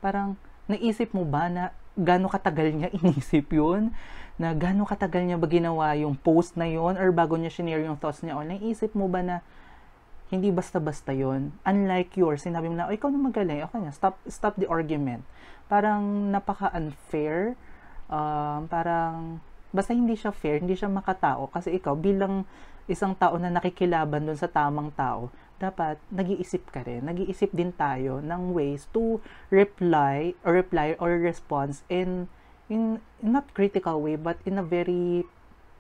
Parang 0.01 0.36
naisip 0.65 1.13
mo 1.13 1.24
ba 1.24 1.48
na 1.48 1.70
gano'ng 1.96 2.34
katagal 2.34 2.67
niya 2.74 2.89
inisip 2.98 3.53
yun? 3.53 3.93
Na 4.36 4.51
gano'ng 4.58 4.89
katagal 4.89 5.24
niya 5.24 5.38
ba 5.38 5.48
ginawa 5.48 5.93
yung 5.96 6.17
post 6.17 6.58
na 6.58 6.65
yun? 6.65 6.98
Or 6.98 7.13
bago 7.13 7.38
niya 7.38 7.53
share 7.53 7.86
yung 7.86 8.01
thoughts 8.01 8.25
niya 8.25 8.36
online, 8.36 8.60
naisip 8.60 8.98
mo 8.98 9.05
ba 9.08 9.22
na 9.22 9.38
hindi 10.31 10.48
basta-basta 10.48 11.12
yon 11.12 11.51
Unlike 11.67 12.15
yours, 12.15 12.48
sinabi 12.48 12.72
mo 12.72 12.79
na, 12.79 12.88
oh, 12.88 12.96
ikaw 12.96 13.12
na 13.12 13.20
magaling, 13.20 13.67
okay 13.67 13.84
na, 13.84 13.91
stop, 13.91 14.15
stop 14.31 14.55
the 14.55 14.65
argument. 14.72 15.27
Parang 15.67 16.31
napaka-unfair, 16.31 17.60
um, 18.08 18.63
parang, 18.72 19.43
basta 19.75 19.91
hindi 19.91 20.15
siya 20.15 20.31
fair, 20.31 20.63
hindi 20.63 20.79
siya 20.79 20.88
makatao, 20.88 21.51
kasi 21.51 21.75
ikaw 21.75 22.00
bilang 22.00 22.48
isang 22.88 23.12
tao 23.12 23.36
na 23.36 23.51
nakikilaban 23.51 24.24
doon 24.24 24.39
sa 24.39 24.48
tamang 24.48 24.88
tao, 24.96 25.27
dapat 25.62 26.01
nag-iisip 26.10 26.74
ka 26.74 26.82
rin. 26.82 27.06
Nag-iisip 27.06 27.53
din 27.53 27.70
tayo 27.70 28.18
ng 28.25 28.58
ways 28.58 28.89
to 28.89 29.22
reply 29.53 30.34
or 30.41 30.58
reply 30.58 30.98
or 30.98 31.13
response 31.22 31.86
in 31.86 32.25
in, 32.72 32.98
not 33.22 33.46
critical 33.53 34.01
way 34.01 34.18
but 34.18 34.41
in 34.50 34.58
a 34.58 34.65
very 34.65 35.22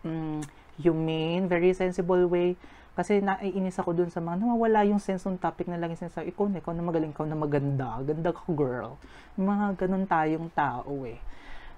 um, 0.05 0.45
humane, 0.77 1.49
very 1.49 1.73
sensible 1.73 2.29
way 2.29 2.53
kasi 2.91 3.23
naiinis 3.23 3.79
ako 3.79 3.95
dun 3.95 4.11
sa 4.11 4.19
mga 4.19 4.43
nawawala 4.43 4.83
yung 4.83 4.99
sense 4.99 5.23
ng 5.23 5.39
topic 5.39 5.71
na 5.71 5.79
lang 5.79 5.95
sinasabi, 5.95 6.35
ikaw 6.35 6.51
na, 6.51 6.59
ikaw 6.59 6.75
na 6.75 6.83
magaling, 6.83 7.15
ikaw 7.15 7.23
na 7.23 7.39
maganda, 7.39 7.87
ganda 8.03 8.35
ka 8.35 8.43
girl. 8.51 8.99
Yung 9.39 9.47
mga 9.47 9.65
ganun 9.79 10.03
tayong 10.03 10.51
tao 10.51 11.07
eh. 11.07 11.15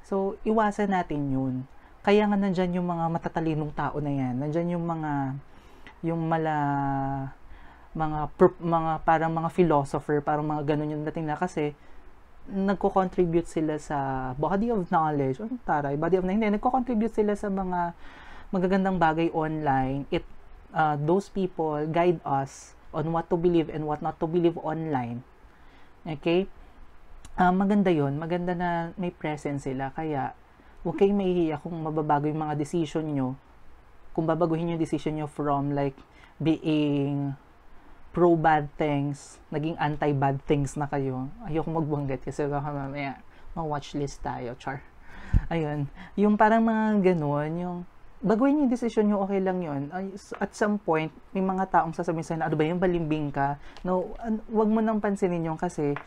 So, 0.01 0.41
iwasan 0.41 0.89
natin 0.89 1.29
yun. 1.29 1.53
Kaya 2.01 2.25
nga 2.25 2.35
nandyan 2.35 2.75
yung 2.75 2.89
mga 2.89 3.13
matatalinong 3.13 3.71
tao 3.77 4.01
na 4.01 4.09
yan. 4.09 4.41
Nandyan 4.41 4.73
yung 4.73 4.85
mga, 4.89 5.11
yung 6.01 6.21
mala, 6.25 6.55
mga, 7.93 8.19
per, 8.33 8.53
mga 8.57 9.05
parang 9.05 9.31
mga 9.33 9.49
philosopher, 9.53 10.17
parang 10.21 10.45
mga 10.45 10.73
ganun 10.73 10.93
yung 10.99 11.03
dating 11.05 11.29
na 11.29 11.37
kasi, 11.37 11.77
nagko-contribute 12.49 13.47
sila 13.47 13.79
sa 13.79 14.31
body 14.35 14.73
of 14.73 14.91
knowledge, 14.91 15.39
o 15.39 15.47
taray, 15.63 15.95
body 15.95 16.19
of 16.19 16.27
knowledge, 16.27 16.43
hindi, 16.43 16.59
nagko-contribute 16.59 17.15
sila 17.15 17.37
sa 17.39 17.47
mga 17.47 17.95
magagandang 18.51 18.99
bagay 18.99 19.31
online. 19.31 20.03
It 20.11 20.27
uh, 20.75 20.97
those 20.99 21.29
people 21.29 21.85
guide 21.87 22.19
us 22.25 22.75
on 22.91 23.09
what 23.13 23.29
to 23.29 23.37
believe 23.37 23.69
and 23.69 23.85
what 23.87 24.01
not 24.01 24.19
to 24.19 24.27
believe 24.27 24.57
online. 24.59 25.23
Okay? 26.03 26.49
Uh, 27.33 27.49
maganda 27.49 27.89
yon 27.89 28.19
Maganda 28.19 28.53
na 28.53 28.69
may 28.99 29.09
presence 29.09 29.65
sila. 29.65 29.89
Kaya, 29.95 30.37
huwag 30.85 30.99
kayong 30.99 31.17
mahihiya 31.17 31.57
kung 31.63 31.73
mababago 31.79 32.29
yung 32.29 32.43
mga 32.43 32.59
decision 32.59 33.05
nyo. 33.09 33.33
Kung 34.13 34.29
babaguhin 34.29 34.77
yung 34.77 34.81
decision 34.81 35.17
nyo 35.17 35.25
from 35.25 35.73
like 35.73 35.97
being 36.37 37.33
pro 38.13 38.37
bad 38.37 38.69
things, 38.77 39.41
naging 39.49 39.73
anti 39.81 40.13
bad 40.13 40.37
things 40.45 40.77
na 40.77 40.85
kayo. 40.85 41.27
Ayoko 41.49 41.73
magbanggit 41.73 42.21
kasi 42.21 42.45
baka 42.45 42.69
mamaya 42.69 43.17
ma-watch 43.57 43.97
list 43.97 44.21
tayo, 44.21 44.53
char. 44.61 44.85
Ayun. 45.49 45.89
Yung 46.13 46.37
parang 46.37 46.61
mga 46.61 47.13
ganun, 47.13 47.51
yung 47.57 47.77
baguhin 48.23 48.65
yung 48.65 48.71
decision 48.71 49.09
nyo, 49.09 49.25
okay 49.25 49.41
lang 49.41 49.59
yun. 49.59 49.89
At 50.39 50.55
some 50.55 50.79
point, 50.79 51.11
may 51.35 51.43
mga 51.43 51.69
taong 51.73 51.91
sasabihin 51.91 52.23
sa'yo 52.23 52.39
na, 52.39 52.47
ano 52.47 52.55
ba 52.55 52.63
yung 52.63 52.81
balimbing 52.81 53.29
ka? 53.33 53.59
No, 53.83 54.15
wag 54.47 54.69
mo 54.69 54.79
nang 54.79 55.03
pansinin 55.03 55.43
yun 55.43 55.59
kasi 55.59 55.97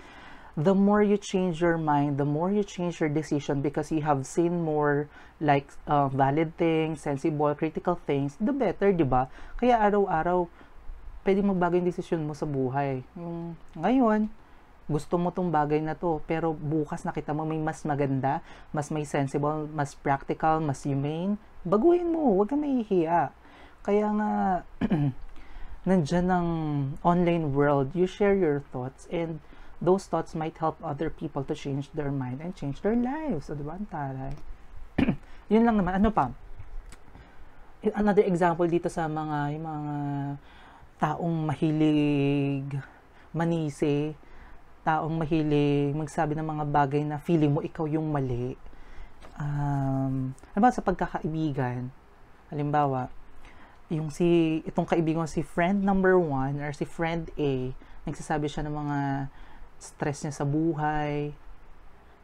the 0.56 0.72
more 0.72 1.04
you 1.04 1.20
change 1.20 1.60
your 1.60 1.76
mind, 1.76 2.16
the 2.16 2.24
more 2.24 2.48
you 2.48 2.64
change 2.64 2.96
your 2.98 3.12
decision 3.12 3.60
because 3.60 3.92
you 3.92 4.00
have 4.00 4.24
seen 4.24 4.64
more 4.64 5.04
like 5.36 5.68
uh, 5.84 6.08
valid 6.08 6.56
things, 6.56 7.04
sensible, 7.04 7.52
critical 7.52 8.00
things, 8.08 8.40
the 8.40 8.54
better, 8.56 8.88
di 8.96 9.04
ba? 9.04 9.28
Kaya 9.60 9.76
araw-araw, 9.76 10.48
pwede 11.26 11.42
magbago 11.42 11.74
yung 11.74 11.90
decision 11.90 12.22
mo 12.22 12.38
sa 12.38 12.46
buhay. 12.46 13.02
Yung, 13.18 13.58
ngayon, 13.74 14.30
gusto 14.86 15.18
mo 15.18 15.34
tong 15.34 15.50
bagay 15.50 15.82
na 15.82 15.98
to, 15.98 16.22
pero 16.30 16.54
bukas 16.54 17.02
nakita 17.02 17.34
mo 17.34 17.42
may 17.42 17.58
mas 17.58 17.82
maganda, 17.82 18.38
mas 18.70 18.86
may 18.94 19.02
sensible, 19.02 19.66
mas 19.74 19.98
practical, 19.98 20.62
mas 20.62 20.86
humane, 20.86 21.34
baguhin 21.66 22.06
mo, 22.06 22.38
huwag 22.38 22.54
kang 22.54 22.62
mahihiya. 22.62 23.34
Kaya 23.82 24.06
nga, 24.14 24.32
nandyan 25.90 26.26
ng 26.30 26.46
online 27.02 27.50
world, 27.50 27.90
you 27.98 28.06
share 28.06 28.38
your 28.38 28.62
thoughts 28.70 29.10
and 29.10 29.42
those 29.82 30.06
thoughts 30.06 30.38
might 30.38 30.54
help 30.62 30.78
other 30.78 31.10
people 31.10 31.42
to 31.42 31.54
change 31.58 31.90
their 31.90 32.14
mind 32.14 32.38
and 32.38 32.54
change 32.54 32.78
their 32.86 32.94
lives. 32.94 33.50
O, 33.50 33.58
diba? 33.58 33.74
Ang 33.74 33.90
taray. 33.90 34.34
Yun 35.52 35.66
lang 35.66 35.82
naman. 35.82 35.98
Ano 35.98 36.14
pa? 36.14 36.30
Another 37.94 38.22
example 38.26 38.66
dito 38.66 38.86
sa 38.86 39.10
mga, 39.10 39.58
yung 39.58 39.66
mga 39.66 39.86
taong 40.96 41.48
mahilig 41.48 42.64
manisi, 43.36 44.16
taong 44.86 45.12
mahilig 45.12 45.92
magsabi 45.92 46.32
ng 46.38 46.46
mga 46.46 46.64
bagay 46.72 47.02
na 47.04 47.20
feeling 47.20 47.52
mo 47.52 47.60
ikaw 47.60 47.84
yung 47.84 48.08
mali. 48.08 48.56
Um, 49.36 50.32
halimbawa 50.54 50.72
sa 50.72 50.80
pagkakaibigan, 50.80 51.92
halimbawa, 52.48 53.12
yung 53.92 54.08
si, 54.08 54.60
itong 54.64 54.88
kaibigan 54.88 55.28
si 55.28 55.44
friend 55.44 55.84
number 55.84 56.16
one 56.16 56.58
or 56.64 56.72
si 56.72 56.88
friend 56.88 57.28
A, 57.36 57.70
nagsasabi 58.08 58.48
siya 58.48 58.64
ng 58.64 58.74
mga 58.74 58.98
stress 59.76 60.24
niya 60.24 60.32
sa 60.32 60.46
buhay. 60.48 61.36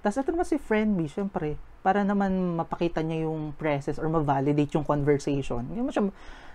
Tapos 0.00 0.18
ito 0.18 0.32
naman 0.32 0.48
si 0.48 0.56
friend 0.58 0.96
B, 0.96 1.06
syempre, 1.06 1.60
para 1.84 2.02
naman 2.02 2.56
mapakita 2.58 3.02
niya 3.04 3.26
yung 3.28 3.54
presence 3.54 3.98
or 3.98 4.08
ma-validate 4.08 4.70
yung 4.74 4.86
conversation. 4.86 5.62
Hindi 5.66 5.82
mo 5.82 5.90
siya 5.90 6.08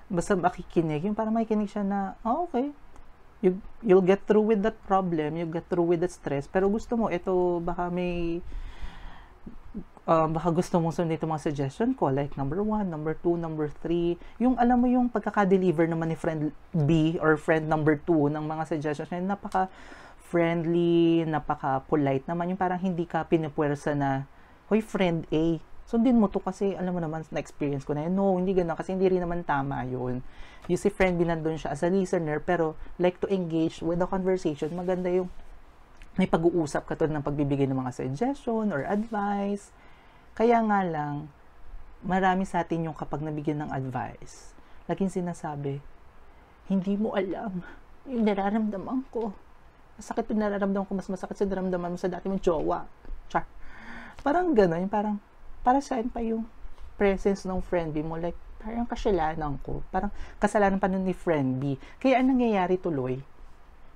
basta 0.07 0.39
makikinig, 0.39 1.03
yung 1.03 1.15
para 1.15 1.27
makikinig 1.27 1.67
siya 1.67 1.83
na, 1.83 2.15
oh, 2.23 2.47
okay, 2.47 2.71
you, 3.43 3.59
you'll 3.83 4.03
get 4.03 4.23
through 4.23 4.43
with 4.43 4.63
that 4.63 4.79
problem, 4.87 5.35
you 5.35 5.45
get 5.45 5.67
through 5.67 5.85
with 5.85 5.99
that 5.99 6.11
stress, 6.11 6.47
pero 6.47 6.71
gusto 6.71 6.95
mo, 6.95 7.11
ito, 7.11 7.59
baka 7.59 7.91
may, 7.91 8.39
uh, 10.07 10.27
baka 10.31 10.49
gusto 10.55 10.79
mong 10.79 10.95
sundin 10.95 11.19
itong 11.19 11.35
mga 11.35 11.51
suggestion 11.51 11.91
ko, 11.91 12.07
like 12.07 12.33
number 12.39 12.63
one, 12.63 12.87
number 12.87 13.19
two, 13.19 13.35
number 13.35 13.67
three, 13.83 14.15
yung 14.39 14.55
alam 14.55 14.79
mo 14.79 14.87
yung 14.87 15.11
pagkaka-deliver 15.11 15.85
naman 15.85 16.15
ni 16.15 16.17
friend 16.17 16.55
B 16.73 17.19
or 17.19 17.35
friend 17.35 17.67
number 17.67 17.99
two 17.99 18.31
ng 18.31 18.43
mga 18.47 18.63
suggestions 18.63 19.11
niya, 19.11 19.35
napaka 19.35 19.67
friendly, 20.27 21.23
napaka 21.27 21.83
polite 21.87 22.23
naman, 22.27 22.55
yung 22.55 22.59
parang 22.59 22.79
hindi 22.79 23.03
ka 23.03 23.27
pinipwersa 23.27 23.91
na, 23.91 24.23
hoy 24.71 24.79
friend 24.79 25.27
A, 25.31 25.59
sundin 25.87 26.19
mo 26.19 26.27
to 26.27 26.43
kasi 26.43 26.75
alam 26.75 26.91
mo 26.91 26.99
naman 26.99 27.23
na 27.31 27.39
experience 27.39 27.87
ko 27.87 27.95
na 27.95 28.05
yun. 28.05 28.13
No, 28.13 28.35
hindi 28.35 28.51
ganun 28.51 28.75
kasi 28.75 28.91
hindi 28.91 29.07
rin 29.07 29.23
naman 29.23 29.47
tama 29.47 29.87
yun. 29.87 30.19
You 30.67 30.75
see 30.75 30.91
friend 30.91 31.15
binandun 31.15 31.55
siya 31.55 31.71
as 31.71 31.81
a 31.81 31.87
listener 31.87 32.43
pero 32.43 32.75
like 32.99 33.23
to 33.23 33.27
engage 33.31 33.79
with 33.79 34.03
the 34.03 34.05
conversation. 34.05 34.75
Maganda 34.75 35.07
yung 35.07 35.31
may 36.19 36.27
pag-uusap 36.27 36.89
ka 36.89 36.99
to 36.99 37.07
ng 37.07 37.23
pagbibigay 37.23 37.69
ng 37.71 37.77
mga 37.77 38.03
suggestion 38.03 38.75
or 38.75 38.83
advice. 38.83 39.71
Kaya 40.35 40.59
nga 40.65 40.83
lang, 40.83 41.31
marami 42.03 42.43
sa 42.43 42.65
atin 42.65 42.91
yung 42.91 42.97
kapag 42.97 43.23
nabigyan 43.23 43.65
ng 43.65 43.71
advice, 43.71 44.51
laging 44.89 45.23
sinasabi, 45.23 45.79
hindi 46.67 46.93
mo 46.99 47.15
alam 47.15 47.63
yung 48.09 48.25
nararamdaman 48.27 49.07
ko. 49.13 49.31
Masakit 49.97 50.29
yung 50.33 50.41
nararamdaman 50.41 50.85
ko, 50.89 50.93
mas 50.97 51.09
masakit 51.09 51.37
sa 51.37 51.45
nararamdaman 51.45 51.95
mo 51.95 51.97
sa 51.97 52.09
dati 52.09 52.27
mong 52.27 52.43
jowa. 52.43 52.85
Char. 53.29 53.45
Parang 54.21 54.57
gano'n, 54.57 54.89
parang, 54.89 55.21
para 55.67 55.83
saan 55.83 56.07
pa 56.07 56.23
yung 56.23 56.47
presence 56.95 57.43
ng 57.43 57.59
friend 57.59 57.91
B 57.91 57.99
mo? 57.99 58.15
Like, 58.15 58.39
parang 58.63 58.87
kasalanan 58.87 59.59
ko. 59.59 59.83
Parang 59.91 60.15
kasalanan 60.39 60.79
pa 60.79 60.87
nun 60.87 61.03
ni 61.03 61.11
friend 61.11 61.59
B. 61.59 61.75
Kaya 61.99 62.23
anong 62.23 62.39
nangyayari 62.39 62.79
tuloy? 62.79 63.19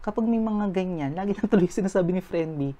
Kapag 0.03 0.27
may 0.27 0.43
mga 0.43 0.67
ganyan, 0.75 1.15
lagi 1.15 1.31
na 1.31 1.47
tuloy 1.47 1.71
sinasabi 1.79 2.11
ni 2.11 2.19
friend 2.19 2.59
B, 2.59 2.75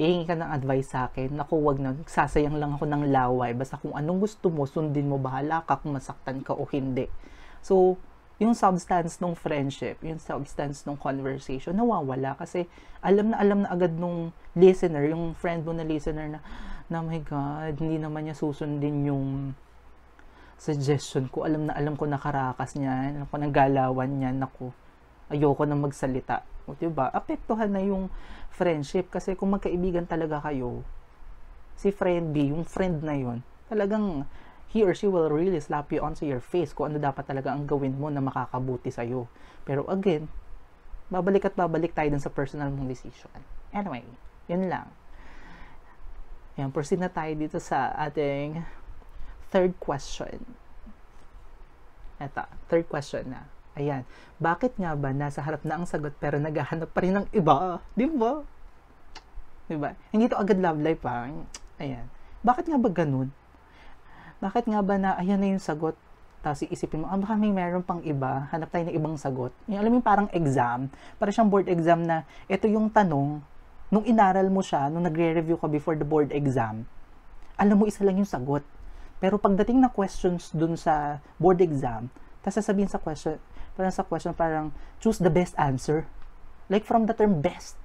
hihingi 0.00 0.24
ka 0.24 0.32
ng 0.32 0.48
advice 0.48 0.96
sa 0.96 1.12
akin, 1.12 1.36
naku, 1.36 1.60
wag 1.60 1.76
na, 1.76 1.92
sasayang 2.08 2.56
lang 2.56 2.72
ako 2.72 2.88
ng 2.88 3.12
laway, 3.12 3.52
basta 3.52 3.76
kung 3.76 3.92
anong 3.92 4.24
gusto 4.24 4.48
mo, 4.48 4.64
sundin 4.64 5.12
mo, 5.12 5.20
bahala 5.20 5.60
ka 5.68 5.76
kung 5.76 5.92
masaktan 5.92 6.40
ka 6.40 6.56
o 6.56 6.64
hindi. 6.72 7.12
So, 7.60 8.00
yung 8.36 8.52
substance 8.52 9.16
ng 9.16 9.32
friendship, 9.32 9.96
yung 10.04 10.20
substance 10.20 10.84
ng 10.84 10.96
conversation, 11.00 11.72
nawawala 11.72 12.36
kasi 12.36 12.68
alam 13.00 13.32
na 13.32 13.40
alam 13.40 13.64
na 13.64 13.72
agad 13.72 13.96
nung 13.96 14.28
listener, 14.52 15.08
yung 15.08 15.32
friend 15.32 15.64
mo 15.64 15.72
na 15.72 15.84
listener 15.84 16.28
na, 16.28 16.40
na 16.92 17.00
oh 17.00 17.06
my 17.08 17.20
God, 17.24 17.80
hindi 17.80 17.96
naman 17.96 18.28
niya 18.28 18.36
susundin 18.36 19.08
yung 19.08 19.56
suggestion 20.60 21.32
ko. 21.32 21.48
Alam 21.48 21.68
na 21.68 21.72
alam 21.76 21.96
ko 21.96 22.04
nakarakas 22.04 22.76
niya, 22.76 22.92
alam 23.12 23.24
ko 23.24 23.40
galawan 23.48 24.10
niya, 24.20 24.36
naku, 24.36 24.68
ayoko 25.32 25.64
na 25.64 25.76
magsalita. 25.76 26.44
O, 26.68 26.76
diba? 26.76 27.08
Apektuhan 27.08 27.72
na 27.72 27.80
yung 27.80 28.12
friendship 28.52 29.08
kasi 29.08 29.32
kung 29.32 29.56
magkaibigan 29.56 30.04
talaga 30.04 30.44
kayo, 30.44 30.84
si 31.76 31.88
friend 31.88 32.32
B, 32.36 32.52
yung 32.52 32.64
friend 32.64 33.00
na 33.00 33.16
yon 33.16 33.40
talagang 33.68 34.24
he 34.76 34.84
or 34.84 34.92
she 34.92 35.08
will 35.08 35.32
really 35.32 35.56
slap 35.56 35.88
you 35.88 36.04
onto 36.04 36.28
your 36.28 36.44
face 36.44 36.76
kung 36.76 36.92
ano 36.92 37.00
dapat 37.00 37.24
talaga 37.24 37.56
ang 37.56 37.64
gawin 37.64 37.96
mo 37.96 38.12
na 38.12 38.20
makakabuti 38.20 38.92
sa'yo. 38.92 39.24
Pero 39.64 39.88
again, 39.88 40.28
babalik 41.08 41.48
at 41.48 41.56
babalik 41.56 41.96
tayo 41.96 42.12
dun 42.12 42.20
sa 42.20 42.28
personal 42.28 42.68
mong 42.68 42.92
decision. 42.92 43.32
Anyway, 43.72 44.04
yun 44.52 44.68
lang. 44.68 44.92
Yan, 46.60 46.68
proceed 46.76 47.00
na 47.00 47.08
tayo 47.08 47.32
dito 47.32 47.56
sa 47.56 47.88
ating 47.96 48.60
third 49.48 49.72
question. 49.80 50.44
Ito, 52.20 52.44
third 52.68 52.84
question 52.92 53.32
na. 53.32 53.48
Ayan, 53.76 54.08
bakit 54.40 54.76
nga 54.76 54.96
ba 54.96 55.12
nasa 55.12 55.44
harap 55.44 55.64
na 55.64 55.76
ang 55.76 55.84
sagot 55.88 56.12
pero 56.16 56.36
naghahanap 56.36 56.88
pa 56.92 57.00
rin 57.04 57.16
ng 57.16 57.28
iba? 57.32 57.80
Di 57.92 58.08
ba? 58.08 58.40
Di 59.68 59.76
ba? 59.76 59.92
Hindi 60.12 60.32
to 60.32 60.36
agad 60.36 60.60
love 60.60 60.80
life 60.80 61.04
ha. 61.04 61.28
Ayan. 61.80 62.08
Bakit 62.40 62.72
nga 62.72 62.78
ba 62.80 62.88
ganun? 62.88 63.28
Bakit 64.36 64.68
nga 64.68 64.84
ba 64.84 65.00
na, 65.00 65.16
ayan 65.16 65.40
na 65.40 65.56
yung 65.56 65.62
sagot, 65.62 65.96
tapos 66.44 66.62
iisipin 66.62 67.02
mo, 67.02 67.10
ah, 67.10 67.18
baka 67.18 67.34
may 67.34 67.50
meron 67.50 67.82
pang 67.82 67.98
iba, 68.04 68.46
hanap 68.52 68.70
tayo 68.70 68.86
ng 68.86 68.94
ibang 68.94 69.16
sagot. 69.18 69.50
Yung 69.66 69.80
alam 69.82 69.90
mo 69.96 70.04
parang 70.04 70.28
exam, 70.30 70.92
para 71.16 71.32
siyang 71.32 71.50
board 71.50 71.66
exam 71.66 72.04
na, 72.04 72.22
ito 72.46 72.68
yung 72.68 72.92
tanong, 72.92 73.40
nung 73.90 74.04
inaral 74.04 74.46
mo 74.52 74.60
siya, 74.60 74.92
nung 74.92 75.02
nagre-review 75.08 75.56
ka 75.56 75.66
before 75.66 75.96
the 75.96 76.06
board 76.06 76.30
exam, 76.30 76.84
alam 77.56 77.74
mo 77.80 77.88
isa 77.88 78.04
lang 78.04 78.20
yung 78.20 78.28
sagot. 78.28 78.62
Pero 79.16 79.40
pagdating 79.40 79.80
na 79.80 79.88
questions 79.88 80.52
dun 80.52 80.76
sa 80.76 81.24
board 81.40 81.64
exam, 81.64 82.12
tapos 82.44 82.60
sasabihin 82.60 82.92
sa 82.92 83.00
question, 83.00 83.40
parang 83.72 83.94
sa 83.96 84.04
question, 84.04 84.36
parang 84.36 84.66
choose 85.00 85.16
the 85.16 85.32
best 85.32 85.56
answer. 85.56 86.04
Like 86.68 86.84
from 86.84 87.08
the 87.08 87.16
term 87.16 87.40
best. 87.40 87.80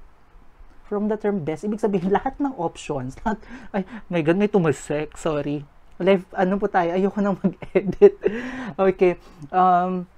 From 0.86 1.08
the 1.08 1.16
term 1.16 1.48
best, 1.48 1.64
ibig 1.64 1.80
sabihin 1.80 2.12
lahat 2.12 2.36
ng 2.44 2.52
options, 2.60 3.16
lahat, 3.24 3.40
ay, 3.72 3.88
my 4.12 4.20
God, 4.20 4.36
may 4.36 4.52
tumasek, 4.52 5.16
sorry 5.16 5.64
live, 6.02 6.26
ano 6.34 6.58
po 6.58 6.68
tayo, 6.68 6.94
ayoko 6.94 7.20
nang 7.22 7.38
mag-edit. 7.38 8.18
okay. 8.90 9.18
Um, 9.54 10.10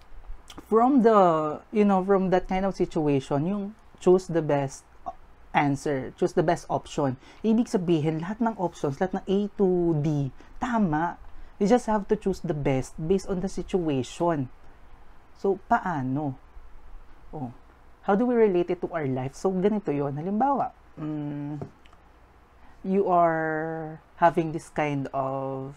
from 0.67 1.03
the, 1.03 1.17
you 1.71 1.85
know, 1.85 2.03
from 2.03 2.31
that 2.31 2.47
kind 2.47 2.65
of 2.65 2.73
situation, 2.75 3.45
yung 3.45 3.63
choose 3.99 4.27
the 4.27 4.41
best 4.41 4.83
answer, 5.53 6.11
choose 6.17 6.33
the 6.33 6.43
best 6.43 6.65
option. 6.67 7.15
Ibig 7.45 7.69
sabihin, 7.69 8.25
lahat 8.25 8.41
ng 8.41 8.57
options, 8.57 8.97
lahat 8.97 9.21
ng 9.21 9.25
A 9.29 9.39
to 9.55 9.93
D, 10.01 10.33
tama. 10.57 11.21
You 11.61 11.69
just 11.69 11.85
have 11.85 12.09
to 12.09 12.17
choose 12.17 12.41
the 12.41 12.57
best 12.57 12.97
based 12.97 13.29
on 13.29 13.39
the 13.39 13.47
situation. 13.47 14.49
So, 15.37 15.61
paano? 15.69 16.35
Oh, 17.31 17.53
how 18.03 18.17
do 18.17 18.25
we 18.25 18.35
relate 18.35 18.73
it 18.73 18.81
to 18.81 18.89
our 18.91 19.07
life? 19.07 19.37
So, 19.37 19.53
ganito 19.53 19.93
yon 19.93 20.17
Halimbawa, 20.17 20.73
um, 20.99 21.61
you 22.83 23.07
are 23.07 23.97
having 24.19 24.51
this 24.51 24.67
kind 24.71 25.07
of 25.15 25.75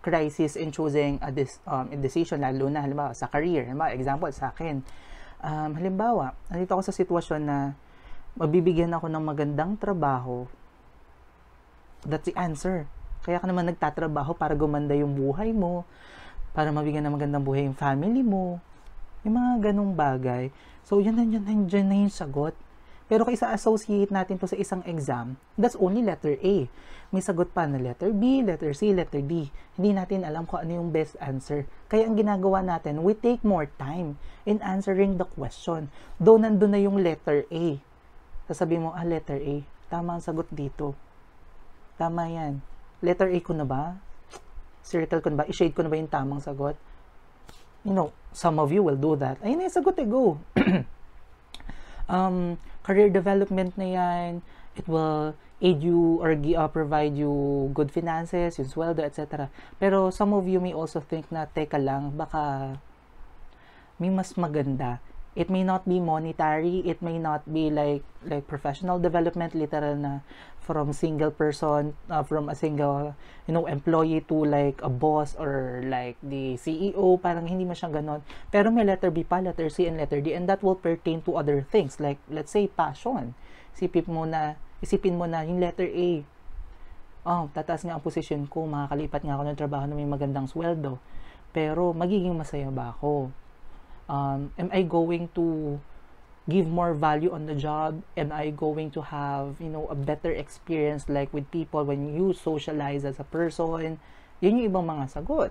crisis 0.00 0.54
in 0.54 0.70
choosing 0.70 1.18
a, 1.18 1.34
dis, 1.34 1.58
um, 1.66 1.90
a 1.90 1.98
decision, 1.98 2.38
lalo 2.38 2.70
na 2.70 2.86
halimbawa 2.86 3.10
sa 3.10 3.26
career. 3.26 3.66
Halimbawa, 3.66 3.90
example 3.90 4.30
sa 4.30 4.54
akin. 4.54 4.86
Um, 5.42 5.74
halimbawa, 5.74 6.38
nandito 6.46 6.78
ako 6.78 6.82
sa 6.86 6.94
sitwasyon 6.94 7.42
na 7.42 7.74
mabibigyan 8.38 8.94
ako 8.94 9.10
ng 9.10 9.24
magandang 9.26 9.74
trabaho. 9.74 10.46
That's 12.06 12.30
the 12.30 12.38
answer. 12.38 12.86
Kaya 13.26 13.42
ka 13.42 13.50
naman 13.50 13.66
nagtatrabaho 13.66 14.38
para 14.38 14.54
gumanda 14.54 14.94
yung 14.94 15.18
buhay 15.18 15.50
mo, 15.50 15.82
para 16.54 16.70
mabigyan 16.70 17.10
ng 17.10 17.14
magandang 17.18 17.42
buhay 17.42 17.66
yung 17.66 17.74
family 17.74 18.22
mo, 18.22 18.62
yung 19.26 19.34
mga 19.34 19.74
ganong 19.74 19.92
bagay. 19.98 20.54
So, 20.86 21.02
yan 21.02 21.18
na 21.18 21.26
yan, 21.26 21.42
nandiyan 21.42 21.86
na 21.90 21.96
yung 22.06 22.14
sagot. 22.14 22.54
Pero 23.06 23.22
kaysa 23.22 23.54
associate 23.54 24.10
natin 24.10 24.34
to 24.34 24.50
sa 24.50 24.58
isang 24.58 24.82
exam, 24.82 25.38
that's 25.54 25.78
only 25.78 26.02
letter 26.02 26.34
A. 26.42 26.66
May 27.14 27.22
sagot 27.22 27.54
pa 27.54 27.62
na 27.70 27.78
letter 27.78 28.10
B, 28.10 28.42
letter 28.42 28.74
C, 28.74 28.90
letter 28.90 29.22
D. 29.22 29.46
Hindi 29.78 29.90
natin 29.94 30.26
alam 30.26 30.42
kung 30.42 30.66
ano 30.66 30.82
yung 30.82 30.90
best 30.90 31.14
answer. 31.22 31.70
Kaya 31.86 32.10
ang 32.10 32.18
ginagawa 32.18 32.66
natin, 32.66 33.06
we 33.06 33.14
take 33.14 33.46
more 33.46 33.70
time 33.78 34.18
in 34.42 34.58
answering 34.58 35.14
the 35.14 35.26
question. 35.38 35.86
Though 36.18 36.34
nandun 36.34 36.74
na 36.74 36.82
yung 36.82 36.98
letter 36.98 37.46
A. 37.46 37.78
Sasabi 38.50 38.82
mo, 38.82 38.90
ah, 38.90 39.06
letter 39.06 39.38
A. 39.38 39.62
Tama 39.86 40.18
ang 40.18 40.22
sagot 40.22 40.50
dito. 40.50 40.98
Tama 41.94 42.26
yan. 42.26 42.58
Letter 43.06 43.30
A 43.30 43.38
ko 43.38 43.54
na 43.54 43.62
ba? 43.62 43.94
Circle 44.82 45.22
ko 45.22 45.30
na 45.30 45.42
ba? 45.42 45.44
I-shade 45.46 45.78
ko 45.78 45.86
na 45.86 45.90
ba 45.90 45.98
yung 45.98 46.10
tamang 46.10 46.42
sagot? 46.42 46.74
You 47.86 47.94
know, 47.94 48.10
some 48.34 48.58
of 48.58 48.74
you 48.74 48.82
will 48.82 48.98
do 48.98 49.14
that. 49.14 49.38
Ayun 49.46 49.62
na 49.62 49.70
yung 49.70 49.76
sagot 49.78 49.94
eh, 49.94 50.06
go. 50.10 50.42
um, 52.10 52.58
career 52.86 53.10
development 53.10 53.74
na 53.74 53.86
yan, 53.90 54.30
it 54.78 54.86
will 54.86 55.34
aid 55.58 55.82
you 55.82 56.22
or 56.22 56.38
uh, 56.38 56.68
provide 56.70 57.18
you 57.18 57.66
good 57.74 57.90
finances, 57.90 58.62
yung 58.62 58.70
sweldo, 58.70 59.02
etc. 59.02 59.50
Pero 59.82 60.14
some 60.14 60.30
of 60.30 60.46
you 60.46 60.62
may 60.62 60.70
also 60.70 61.02
think 61.02 61.26
na, 61.34 61.50
teka 61.50 61.82
lang, 61.82 62.14
baka 62.14 62.78
may 63.98 64.12
mas 64.12 64.38
maganda. 64.38 65.02
It 65.36 65.52
may 65.52 65.62
not 65.62 65.84
be 65.84 66.00
monetary, 66.00 66.80
it 66.88 67.04
may 67.04 67.20
not 67.20 67.44
be 67.44 67.68
like 67.68 68.00
like 68.24 68.48
professional 68.48 68.96
development, 68.96 69.52
literal 69.52 69.92
na 69.92 70.24
from 70.66 70.90
single 70.90 71.30
person, 71.30 71.94
uh, 72.10 72.26
from 72.26 72.50
a 72.50 72.56
single, 72.58 73.14
you 73.46 73.54
know, 73.54 73.70
employee 73.70 74.26
to 74.26 74.34
like 74.34 74.82
a 74.82 74.90
boss 74.90 75.38
or 75.38 75.84
like 75.86 76.18
the 76.26 76.58
CEO, 76.58 77.22
parang 77.22 77.46
hindi 77.46 77.62
mo 77.62 77.70
siya 77.70 77.94
ganon. 77.94 78.26
Pero 78.50 78.74
may 78.74 78.82
letter 78.82 79.14
B 79.14 79.22
pa, 79.22 79.38
letter 79.38 79.70
C, 79.70 79.86
and 79.86 79.94
letter 79.94 80.18
D, 80.18 80.34
and 80.34 80.50
that 80.50 80.66
will 80.66 80.74
pertain 80.74 81.22
to 81.22 81.38
other 81.38 81.62
things, 81.62 82.02
like, 82.02 82.18
let's 82.26 82.50
say, 82.50 82.66
passion. 82.66 83.38
Isipin 83.78 84.10
mo 84.10 84.26
na, 84.26 84.58
isipin 84.82 85.14
mo 85.14 85.30
na 85.30 85.46
yung 85.46 85.62
letter 85.62 85.86
A, 85.86 86.26
oh, 87.22 87.46
tataas 87.54 87.86
nga 87.86 87.94
ang 87.94 88.02
position 88.02 88.50
ko, 88.50 88.66
makakalipat 88.66 89.22
nga 89.22 89.38
ako 89.38 89.42
ng 89.46 89.58
trabaho 89.58 89.84
na 89.86 89.94
may 89.94 90.08
magandang 90.08 90.50
sweldo. 90.50 90.98
Pero, 91.54 91.94
magiging 91.94 92.34
masaya 92.34 92.74
ba 92.74 92.90
ako? 92.90 93.30
Um, 94.06 94.54
am 94.58 94.70
I 94.72 94.82
going 94.82 95.28
to 95.34 95.78
give 96.46 96.66
more 96.70 96.94
value 96.94 97.34
on 97.34 97.46
the 97.46 97.54
job? 97.54 98.02
Am 98.16 98.30
I 98.30 98.50
going 98.50 98.90
to 98.94 99.02
have, 99.02 99.58
you 99.58 99.68
know, 99.68 99.86
a 99.90 99.98
better 99.98 100.30
experience 100.30 101.10
like 101.10 101.34
with 101.34 101.50
people 101.50 101.82
when 101.84 102.14
you 102.14 102.32
socialize 102.32 103.04
as 103.04 103.18
a 103.18 103.26
person? 103.26 103.98
Yun 104.38 104.62
yung 104.62 104.70
ibang 104.70 104.86
mga 104.86 105.10
sagot. 105.10 105.50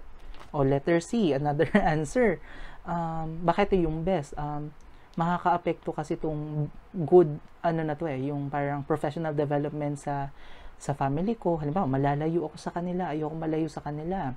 O 0.56 0.64
letter 0.64 1.04
C, 1.04 1.32
another 1.40 1.68
answer. 1.76 2.40
Um, 2.88 3.44
bakit 3.44 3.76
yung 3.76 4.08
best? 4.08 4.32
Um, 4.40 4.72
makaka-apekto 5.20 5.96
kasi 5.96 6.16
itong 6.16 6.72
good, 6.92 7.40
ano 7.64 7.82
na 7.84 7.96
to 7.96 8.08
eh, 8.08 8.32
yung 8.32 8.48
parang 8.52 8.84
professional 8.84 9.32
development 9.32 10.00
sa 10.00 10.32
sa 10.76 10.92
family 10.92 11.36
ko. 11.40 11.56
Halimbawa, 11.60 11.88
malalayo 11.88 12.52
ako 12.52 12.58
sa 12.60 12.72
kanila, 12.72 13.12
ayoko 13.12 13.36
malayo 13.36 13.68
sa 13.72 13.80
kanila. 13.84 14.36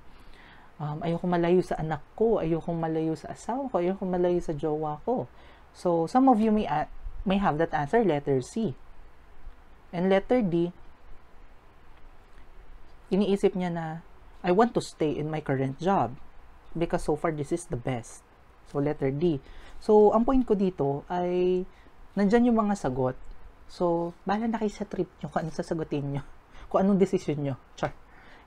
Um, 0.78 1.02
ayoko 1.02 1.26
malayo 1.26 1.58
sa 1.58 1.74
anak 1.82 1.98
ko, 2.14 2.38
ayoko 2.38 2.70
malayo 2.70 3.18
sa 3.18 3.34
asawa 3.34 3.66
ko, 3.66 3.82
ayoko 3.82 4.06
malayo 4.06 4.38
sa 4.38 4.54
jowa 4.54 5.02
ko. 5.02 5.26
So, 5.74 6.06
some 6.06 6.30
of 6.30 6.38
you 6.38 6.54
may, 6.54 6.70
may 7.26 7.38
have 7.42 7.58
that 7.58 7.74
answer, 7.74 8.06
letter 8.06 8.38
C. 8.38 8.78
And 9.90 10.06
letter 10.06 10.38
D, 10.38 10.70
iniisip 13.10 13.58
niya 13.58 13.74
na, 13.74 13.86
I 14.46 14.54
want 14.54 14.70
to 14.78 14.82
stay 14.82 15.10
in 15.10 15.26
my 15.34 15.42
current 15.42 15.82
job 15.82 16.14
because 16.78 17.02
so 17.02 17.18
far 17.18 17.34
this 17.34 17.50
is 17.50 17.66
the 17.66 17.80
best. 17.80 18.22
So, 18.70 18.78
letter 18.78 19.10
D. 19.10 19.42
So, 19.82 20.14
ang 20.14 20.22
point 20.22 20.46
ko 20.46 20.54
dito 20.54 21.02
ay, 21.10 21.66
nandyan 22.14 22.54
yung 22.54 22.58
mga 22.62 22.78
sagot. 22.78 23.18
So, 23.66 24.14
bahala 24.22 24.46
na 24.46 24.62
kayo 24.62 24.70
sa 24.70 24.86
trip 24.86 25.10
nyo 25.18 25.26
kung 25.26 25.42
ano 25.42 25.50
sasagutin 25.50 26.06
nyo. 26.14 26.22
Kung 26.68 26.84
anong 26.84 27.00
decision 27.00 27.40
nyo. 27.40 27.56
Char. 27.80 27.96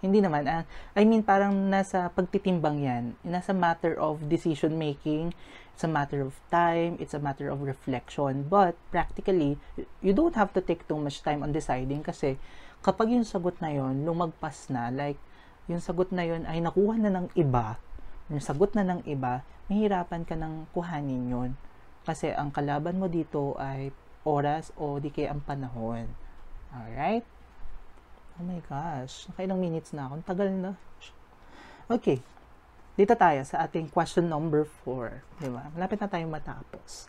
Hindi 0.02 0.18
naman. 0.18 0.50
Uh, 0.50 0.66
I 0.98 1.06
mean, 1.06 1.22
parang 1.22 1.70
nasa 1.70 2.10
pagtitimbang 2.10 2.82
yan. 2.82 3.04
Nasa 3.22 3.54
matter 3.54 3.94
of 4.02 4.26
decision 4.26 4.76
making. 4.82 5.38
It's 5.78 5.86
a 5.86 5.90
matter 5.90 6.26
of 6.26 6.34
time. 6.50 6.98
It's 6.98 7.14
a 7.14 7.22
matter 7.22 7.54
of 7.54 7.62
reflection. 7.62 8.50
But, 8.50 8.74
practically, 8.90 9.62
you 10.02 10.14
don't 10.18 10.34
have 10.34 10.58
to 10.58 10.62
take 10.62 10.90
too 10.90 10.98
much 10.98 11.22
time 11.22 11.46
on 11.46 11.54
deciding 11.54 12.02
kasi 12.02 12.42
kapag 12.82 13.14
yung 13.14 13.26
sagot 13.26 13.62
na 13.62 13.70
yon 13.70 14.02
lumagpas 14.02 14.74
na, 14.74 14.90
like, 14.90 15.22
yung 15.70 15.80
sagot 15.80 16.10
na 16.10 16.26
yun 16.26 16.50
ay 16.50 16.58
nakuha 16.66 16.98
na 16.98 17.14
ng 17.14 17.30
iba, 17.38 17.78
yung 18.34 18.42
sagot 18.42 18.74
na 18.74 18.82
ng 18.82 19.06
iba, 19.06 19.46
mahirapan 19.70 20.26
ka 20.26 20.34
ng 20.34 20.66
kuhanin 20.74 21.30
yun. 21.30 21.52
Kasi 22.02 22.34
ang 22.34 22.50
kalaban 22.50 22.98
mo 22.98 23.06
dito 23.06 23.54
ay 23.62 23.94
oras 24.26 24.74
o 24.82 24.98
di 24.98 25.14
kaya 25.14 25.30
ang 25.30 25.46
panahon. 25.46 26.10
Alright? 26.74 27.22
Oh 28.40 28.46
my 28.46 28.62
gosh. 28.70 29.28
Nakailang 29.34 29.60
minutes 29.60 29.92
na 29.92 30.08
ako. 30.08 30.24
Tagal 30.24 30.50
na. 30.54 30.72
Okay. 31.92 32.24
Dito 32.96 33.16
tayo 33.16 33.42
sa 33.48 33.64
ating 33.64 33.92
question 33.92 34.28
number 34.28 34.68
4. 34.84 35.42
Di 35.42 35.50
ba? 35.50 35.68
Malapit 35.74 36.00
na 36.00 36.12
tayong 36.12 36.32
matapos. 36.32 37.08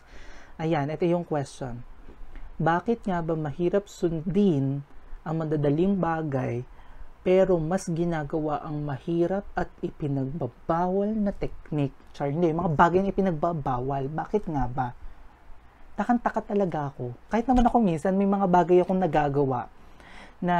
Ayan, 0.57 0.87
ito 0.91 1.03
yung 1.03 1.27
question. 1.27 1.83
Bakit 2.57 3.07
nga 3.09 3.19
ba 3.19 3.35
mahirap 3.35 3.89
sundin 3.89 4.85
ang 5.23 5.35
madadaling 5.39 5.97
bagay 5.97 6.63
pero 7.23 7.55
mas 7.55 7.87
ginagawa 7.87 8.59
ang 8.67 8.83
mahirap 8.83 9.47
at 9.55 9.71
ipinagbabawal 9.79 11.15
na 11.15 11.31
teknik. 11.31 11.95
Char, 12.11 12.29
hindi, 12.29 12.51
mga 12.51 12.75
bagay 12.75 12.99
na 12.99 13.15
ipinagbabawal. 13.15 14.11
Bakit 14.11 14.43
nga 14.51 14.67
ba? 14.67 14.87
Takang-taka 15.95 16.43
talaga 16.43 16.91
ako. 16.91 17.15
Kahit 17.31 17.47
naman 17.47 17.63
ako 17.63 17.77
minsan, 17.79 18.19
may 18.19 18.27
mga 18.27 18.47
bagay 18.51 18.77
akong 18.83 18.99
nagagawa 18.99 19.71
na 20.43 20.57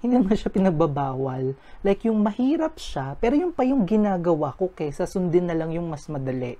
hindi 0.00 0.16
naman 0.16 0.32
siya 0.32 0.48
pinagbabawal. 0.48 1.52
Like, 1.84 2.08
yung 2.08 2.24
mahirap 2.24 2.80
siya, 2.80 3.20
pero 3.20 3.36
yung 3.36 3.52
pa 3.52 3.68
yung 3.68 3.84
ginagawa 3.84 4.56
ko 4.56 4.72
kaysa 4.72 5.04
sundin 5.04 5.44
na 5.44 5.56
lang 5.56 5.76
yung 5.76 5.92
mas 5.92 6.08
madali. 6.08 6.56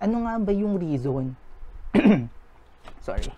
Ano 0.00 0.24
nga 0.24 0.40
ba 0.40 0.52
yung 0.52 0.80
reason? 0.80 1.36
Sorry. 3.06 3.28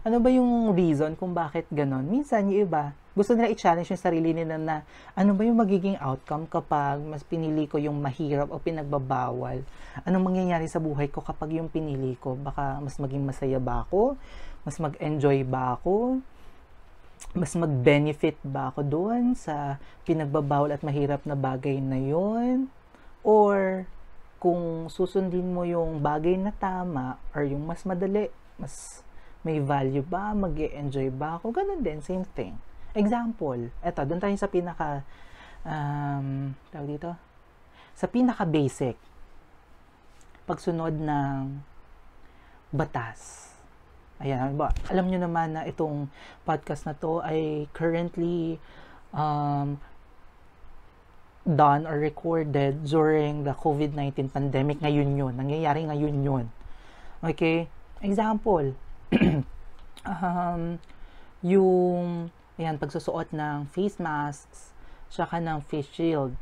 Ano 0.00 0.16
ba 0.16 0.32
yung 0.32 0.72
reason 0.72 1.12
kung 1.12 1.36
bakit 1.36 1.68
ganon? 1.68 2.08
Minsan, 2.08 2.48
yung 2.48 2.64
iba, 2.64 2.96
gusto 3.12 3.36
nila 3.36 3.52
i-challenge 3.52 3.92
yung 3.92 4.00
sarili 4.00 4.32
nila 4.32 4.56
na 4.56 4.76
ano 5.12 5.36
ba 5.36 5.44
yung 5.44 5.60
magiging 5.60 6.00
outcome 6.00 6.48
kapag 6.48 7.04
mas 7.04 7.20
pinili 7.20 7.68
ko 7.68 7.76
yung 7.76 8.00
mahirap 8.00 8.48
o 8.48 8.56
pinagbabawal? 8.56 9.60
Anong 10.08 10.24
mangyayari 10.24 10.64
sa 10.72 10.80
buhay 10.80 11.12
ko 11.12 11.20
kapag 11.20 11.52
yung 11.52 11.68
pinili 11.68 12.16
ko? 12.16 12.32
Baka 12.32 12.80
mas 12.80 12.96
maging 12.96 13.28
masaya 13.28 13.60
ba 13.60 13.84
ako? 13.84 14.16
Mas 14.64 14.80
mag-enjoy 14.80 15.44
ba 15.44 15.76
ako? 15.76 16.24
Mas 17.30 17.54
mag-benefit 17.54 18.40
ba 18.42 18.74
ako 18.74 18.80
doon 18.82 19.38
sa 19.38 19.78
pinagbabawal 20.02 20.74
at 20.74 20.82
mahirap 20.82 21.22
na 21.28 21.38
bagay 21.38 21.78
na 21.78 22.00
yon? 22.00 22.66
Or 23.22 23.86
kung 24.40 24.88
susundin 24.88 25.52
mo 25.52 25.68
yung 25.68 26.00
bagay 26.00 26.40
na 26.40 26.50
tama 26.56 27.20
or 27.36 27.44
yung 27.44 27.68
mas 27.68 27.84
madali, 27.84 28.32
mas 28.56 29.04
may 29.44 29.60
value 29.60 30.04
ba? 30.04 30.32
mag 30.32 30.56
enjoy 30.56 31.12
ba 31.12 31.36
ako? 31.36 31.52
Ganun 31.52 31.84
din, 31.84 32.00
same 32.00 32.24
thing. 32.36 32.56
Example, 32.96 33.70
eto, 33.84 34.02
doon 34.02 34.18
tayo 34.18 34.34
sa 34.34 34.50
pinaka, 34.50 35.06
um, 35.62 36.50
tawag 36.74 36.88
dito, 36.98 37.10
sa 37.94 38.08
pinaka 38.10 38.42
basic, 38.48 38.96
pagsunod 40.48 40.96
ng 40.98 41.60
batas. 42.74 43.49
Ayan, 44.20 44.60
ba, 44.60 44.72
alam 44.92 45.08
nyo 45.08 45.18
naman 45.24 45.56
na 45.56 45.64
itong 45.64 46.12
podcast 46.44 46.84
na 46.84 46.92
to 46.92 47.24
ay 47.24 47.64
currently 47.72 48.60
um, 49.16 49.80
done 51.48 51.88
or 51.88 51.96
recorded 51.96 52.84
during 52.84 53.48
the 53.48 53.56
COVID-19 53.56 54.28
pandemic. 54.28 54.84
Ngayon 54.84 55.16
yun. 55.16 55.32
Nangyayari 55.40 55.88
ngayon 55.88 56.16
yun. 56.20 56.44
Okay? 57.24 57.64
Example, 58.04 58.76
um, 60.04 60.76
yung 61.40 62.28
Ayan, 62.60 62.76
pagsusuot 62.76 63.32
ng 63.32 63.72
face 63.72 63.96
masks, 63.96 64.76
saka 65.08 65.40
ng 65.40 65.64
face 65.64 65.88
shield. 65.96 66.36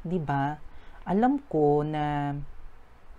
ba? 0.00 0.56
Alam 1.04 1.44
ko 1.44 1.84
na 1.84 2.32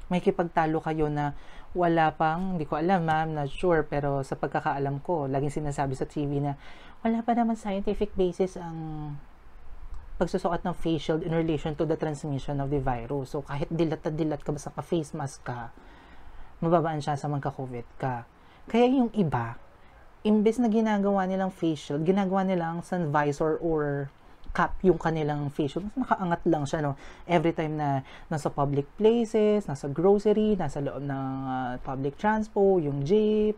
may 0.10 0.20
kipagtalo 0.20 0.82
kayo 0.82 1.08
na 1.08 1.38
wala 1.78 2.10
pang, 2.18 2.58
hindi 2.58 2.66
ko 2.66 2.82
alam 2.82 3.06
ma'am, 3.06 3.38
not 3.38 3.50
sure, 3.54 3.86
pero 3.86 4.26
sa 4.26 4.34
pagkakaalam 4.34 5.06
ko, 5.06 5.30
laging 5.30 5.62
sinasabi 5.62 5.94
sa 5.94 6.10
TV 6.10 6.42
na 6.42 6.58
wala 7.06 7.22
pa 7.22 7.38
naman 7.38 7.54
scientific 7.54 8.12
basis 8.18 8.58
ang 8.58 9.14
pagsusuot 10.20 10.66
ng 10.66 10.76
face 10.76 11.08
shield 11.08 11.22
in 11.24 11.32
relation 11.32 11.78
to 11.78 11.88
the 11.88 11.96
transmission 11.96 12.60
of 12.60 12.74
the 12.74 12.82
virus. 12.82 13.32
So, 13.32 13.46
kahit 13.46 13.72
dilat 13.72 14.04
na 14.04 14.12
dilat 14.12 14.42
ka 14.44 14.52
basta 14.52 14.74
ka-face 14.74 15.16
mask 15.16 15.48
ka, 15.48 15.72
mababaan 16.60 17.00
siya 17.00 17.16
sa 17.16 17.32
magka-COVID 17.32 17.88
ka. 17.96 18.28
Kaya 18.68 18.86
yung 18.90 19.14
iba, 19.16 19.56
imbes 20.28 20.60
na 20.60 20.68
ginagawa 20.68 21.24
nilang 21.24 21.54
facial, 21.54 22.04
ginagawa 22.04 22.44
nilang 22.44 22.84
sun 22.84 23.14
visor 23.14 23.56
or 23.64 24.12
cap 24.52 24.76
yung 24.82 24.98
kanilang 24.98 25.50
facial. 25.54 25.86
Mas 25.86 25.96
nakaangat 26.06 26.42
lang 26.50 26.64
siya, 26.66 26.80
no? 26.82 26.94
Every 27.30 27.54
time 27.54 27.78
na 27.78 28.02
nasa 28.28 28.50
public 28.50 28.86
places, 28.98 29.70
nasa 29.70 29.86
grocery, 29.90 30.58
nasa 30.58 30.82
loob 30.82 31.06
ng 31.06 31.28
uh, 31.46 31.74
public 31.86 32.18
transport, 32.18 32.82
yung 32.82 33.06
jeep, 33.06 33.56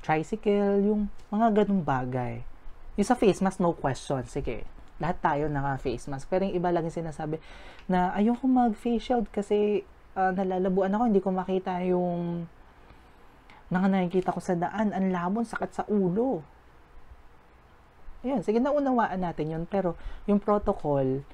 tricycle, 0.00 0.80
yung 0.80 1.12
mga 1.28 1.64
ganung 1.64 1.84
bagay. 1.84 2.40
Yung 2.96 3.06
sa 3.06 3.16
face 3.16 3.44
mask, 3.44 3.60
no 3.60 3.76
question. 3.76 4.24
Sige, 4.24 4.64
lahat 5.00 5.20
tayo 5.20 5.44
naka-face 5.48 6.08
mask. 6.08 6.28
Pero 6.28 6.48
yung 6.48 6.56
iba 6.56 6.68
lagi 6.72 6.92
sinasabi 6.92 7.40
na 7.88 8.12
ayoko 8.16 8.44
mag-face 8.48 9.12
shield 9.12 9.26
kasi 9.32 9.84
uh, 10.16 10.32
nalalabuan 10.32 10.92
ako, 10.92 11.02
hindi 11.08 11.20
ko 11.22 11.30
makita 11.32 11.80
yung 11.88 12.44
mga 13.70 13.86
nakikita 13.86 14.34
ko 14.34 14.40
sa 14.42 14.58
daan, 14.58 14.90
ang 14.90 15.14
labon, 15.14 15.46
sakit 15.46 15.70
sa 15.70 15.84
ulo. 15.86 16.42
Ayun, 18.20 18.44
sige, 18.44 18.60
naunawaan 18.60 19.20
natin 19.20 19.52
yun. 19.52 19.64
Pero, 19.64 19.96
yung 20.28 20.40
protocol 20.40 21.24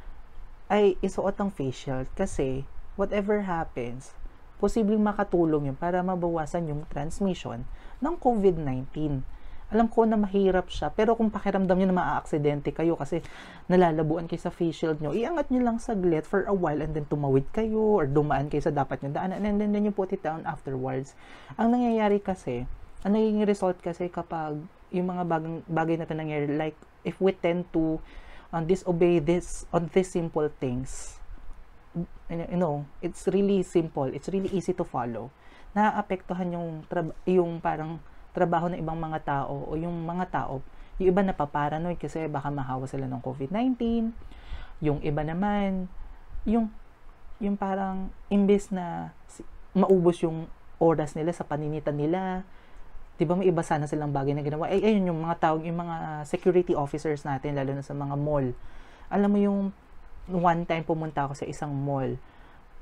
ay 0.70 0.98
isuot 1.02 1.38
ang 1.38 1.50
face 1.50 1.86
shield 1.86 2.08
kasi 2.18 2.66
whatever 2.98 3.46
happens, 3.46 4.14
posibleng 4.58 5.02
makatulong 5.02 5.70
yun 5.70 5.78
para 5.78 6.02
mabawasan 6.02 6.66
yung 6.70 6.82
transmission 6.90 7.62
ng 8.02 8.14
COVID-19 8.18 9.22
alam 9.66 9.90
ko 9.90 10.06
na 10.06 10.14
mahirap 10.14 10.70
siya, 10.70 10.94
pero 10.94 11.18
kung 11.18 11.26
pakiramdam 11.26 11.74
nyo 11.74 11.88
na 11.90 11.98
maaaksidente 11.98 12.70
kayo 12.70 12.94
kasi 12.94 13.18
nalalabuan 13.66 14.30
kayo 14.30 14.38
sa 14.38 14.54
face 14.54 14.78
shield 14.78 15.02
nyo, 15.02 15.10
iangat 15.10 15.50
nyo 15.50 15.58
lang 15.58 15.82
saglit 15.82 16.22
for 16.22 16.46
a 16.46 16.54
while 16.54 16.78
and 16.78 16.94
then 16.94 17.02
tumawid 17.10 17.42
kayo 17.50 17.98
or 17.98 18.06
dumaan 18.06 18.46
kayo 18.46 18.62
sa 18.62 18.70
dapat 18.70 19.02
nyo 19.02 19.10
daanan 19.10 19.42
and 19.42 19.58
then, 19.58 19.74
then 19.74 19.82
you 19.82 19.90
put 19.90 20.14
it 20.14 20.22
down 20.22 20.46
afterwards. 20.46 21.18
Ang 21.58 21.74
nangyayari 21.74 22.22
kasi, 22.22 22.62
ang 23.02 23.18
naging 23.18 23.42
result 23.42 23.82
kasi 23.82 24.06
kapag 24.06 24.62
yung 24.96 25.08
mga 25.12 25.24
bagang, 25.28 25.60
bagay 25.68 25.94
na 26.00 26.04
ito 26.08 26.16
nangyayari, 26.16 26.48
like 26.56 26.78
if 27.04 27.20
we 27.20 27.30
tend 27.36 27.68
to 27.70 28.00
um, 28.50 28.64
disobey 28.64 29.20
this 29.20 29.68
on 29.70 29.86
these 29.92 30.08
simple 30.08 30.48
things, 30.58 31.20
you 32.28 32.58
know, 32.58 32.84
it's 33.00 33.28
really 33.30 33.62
simple, 33.62 34.08
it's 34.10 34.28
really 34.28 34.50
easy 34.50 34.72
to 34.72 34.84
follow. 34.84 35.30
Naapektuhan 35.76 36.52
yung, 36.52 36.68
yung 37.28 37.60
parang 37.60 38.00
trabaho 38.36 38.68
ng 38.68 38.80
ibang 38.80 38.98
mga 38.98 39.20
tao 39.24 39.64
o 39.68 39.76
yung 39.76 40.04
mga 40.04 40.28
tao, 40.28 40.60
yung 41.00 41.08
iba 41.12 41.20
napaparanoid 41.24 42.00
kasi 42.00 42.24
baka 42.28 42.48
mahawa 42.48 42.88
sila 42.88 43.04
ng 43.08 43.20
COVID-19, 43.20 44.12
yung 44.80 44.98
iba 45.00 45.22
naman, 45.24 45.88
yung, 46.44 46.68
yung 47.40 47.56
parang 47.56 48.12
imbes 48.32 48.72
na 48.72 49.12
maubos 49.76 50.20
yung 50.24 50.48
oras 50.80 51.16
nila 51.16 51.32
sa 51.32 51.44
paninitan 51.44 51.96
nila, 51.96 52.44
'di 53.16 53.24
ba 53.24 53.34
may 53.36 53.48
iba 53.48 53.64
sana 53.64 53.88
silang 53.88 54.12
bagay 54.12 54.36
na 54.36 54.44
ginawa. 54.44 54.68
Ay 54.68 54.84
ayun 54.84 55.12
yung 55.12 55.20
mga 55.24 55.36
tawag, 55.40 55.64
yung 55.64 55.80
mga 55.80 56.24
security 56.28 56.76
officers 56.76 57.24
natin 57.24 57.56
lalo 57.56 57.72
na 57.72 57.84
sa 57.84 57.96
mga 57.96 58.14
mall. 58.16 58.52
Alam 59.08 59.30
mo 59.32 59.38
yung 59.40 59.60
one 60.28 60.62
time 60.68 60.84
pumunta 60.84 61.24
ako 61.24 61.38
sa 61.38 61.46
isang 61.46 61.70
mall 61.70 62.18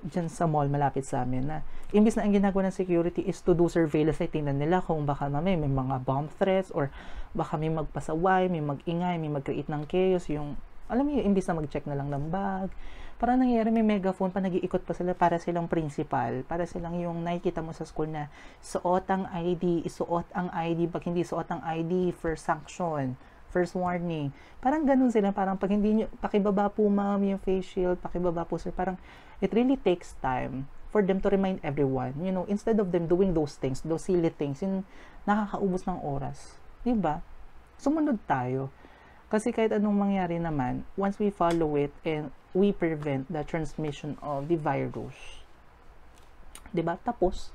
dyan 0.05 0.29
sa 0.29 0.45
mall 0.45 0.69
malapit 0.69 1.09
sa 1.09 1.25
amin 1.25 1.49
na 1.49 1.57
imbis 1.97 2.13
na 2.13 2.29
ang 2.29 2.33
ginagawa 2.37 2.69
ng 2.69 2.77
security 2.77 3.25
is 3.25 3.41
to 3.41 3.57
do 3.57 3.73
surveillance 3.73 4.21
ay 4.21 4.29
tingnan 4.29 4.61
nila 4.61 4.85
kung 4.85 5.09
baka 5.09 5.33
may, 5.33 5.57
may 5.57 5.71
mga 5.71 6.05
bomb 6.05 6.29
threats 6.37 6.69
or 6.77 6.93
baka 7.33 7.57
may 7.57 7.73
magpasaway, 7.73 8.53
may 8.53 8.61
magingay, 8.61 9.17
may 9.17 9.33
mag-create 9.33 9.67
ng 9.73 9.89
chaos, 9.89 10.29
yung 10.29 10.61
alam 10.93 11.09
mo 11.09 11.17
yung 11.17 11.33
imbis 11.33 11.49
na 11.49 11.57
mag-check 11.57 11.89
na 11.89 11.97
lang 11.97 12.13
ng 12.13 12.29
bag, 12.29 12.69
para 13.25 13.41
nangyayari 13.41 13.73
may 13.73 13.97
megaphone 13.97 14.29
pa 14.29 14.37
nag-iikot 14.37 14.85
pa 14.85 14.93
sila 14.93 15.17
para 15.17 15.41
silang 15.41 15.65
principal, 15.65 16.45
para 16.45 16.69
silang 16.69 16.93
yung 17.01 17.25
nakikita 17.25 17.65
mo 17.65 17.73
sa 17.73 17.89
school 17.89 18.05
na 18.05 18.29
suot 18.61 19.09
ang 19.09 19.25
ID, 19.33 19.81
isuot 19.89 20.29
ang 20.37 20.53
ID, 20.53 20.93
pag 20.93 21.09
hindi 21.09 21.25
suot 21.25 21.49
ang 21.49 21.65
ID 21.65 22.13
for 22.13 22.37
sanction, 22.37 23.17
first 23.49 23.73
warning. 23.73 24.29
Parang 24.61 24.85
ganun 24.85 25.09
sila, 25.09 25.33
parang 25.33 25.57
pag 25.57 25.73
hindi 25.73 26.05
nyo, 26.05 26.07
pakibaba 26.21 26.69
po 26.69 26.85
ma'am 26.85 27.25
yung 27.25 27.41
face 27.41 27.65
shield, 27.65 27.97
pakibaba 27.97 28.45
po 28.45 28.61
sir, 28.61 28.77
parang 28.77 29.01
it 29.41 29.49
really 29.57 29.81
takes 29.81 30.13
time 30.21 30.69
for 30.93 31.01
them 31.01 31.17
to 31.17 31.33
remind 31.33 31.65
everyone, 31.65 32.13
you 32.21 32.29
know, 32.29 32.45
instead 32.45 32.77
of 32.77 32.93
them 32.93 33.09
doing 33.09 33.33
those 33.33 33.57
things, 33.57 33.81
those 33.89 34.05
silly 34.05 34.29
things, 34.37 34.61
yung 34.61 34.85
nakakaubos 35.25 35.89
ng 35.89 35.97
oras. 36.05 36.61
Diba? 36.85 37.25
Sumunod 37.81 38.21
tayo. 38.29 38.69
Kasi 39.35 39.51
kahit 39.51 39.75
anong 39.75 39.99
mangyari 39.99 40.39
naman, 40.39 40.87
once 40.95 41.19
we 41.19 41.35
follow 41.35 41.75
it 41.75 41.91
and 42.07 42.31
we 42.55 42.71
prevent 42.71 43.27
the 43.27 43.43
transmission 43.43 44.15
of 44.23 44.47
the 44.47 44.55
virus, 44.55 45.43
diba? 46.71 46.95
Tapos, 47.03 47.51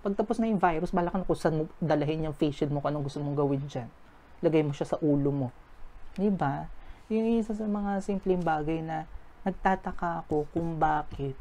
pagtapos 0.00 0.40
na 0.40 0.48
yung 0.48 0.56
virus, 0.56 0.88
bala 0.88 1.12
ka 1.12 1.20
na 1.20 1.28
kung 1.28 1.36
saan 1.36 1.60
mo 1.60 1.62
dalahin 1.76 2.24
yung 2.24 2.32
face 2.32 2.64
shield 2.64 2.72
mo, 2.72 2.80
kung 2.80 2.96
anong 2.96 3.04
gusto 3.04 3.20
mong 3.20 3.36
gawin 3.36 3.60
dyan 3.68 3.92
lagay 4.38 4.62
mo 4.62 4.72
siya 4.74 4.94
sa 4.94 5.00
ulo 5.02 5.30
mo. 5.34 5.48
Di 6.14 6.30
ba? 6.30 6.70
Yung 7.10 7.40
isa 7.40 7.54
sa 7.54 7.66
mga 7.66 8.02
simpleng 8.04 8.42
bagay 8.42 8.84
na 8.84 9.08
nagtataka 9.42 10.26
ako 10.26 10.46
kung 10.54 10.78
bakit 10.78 11.34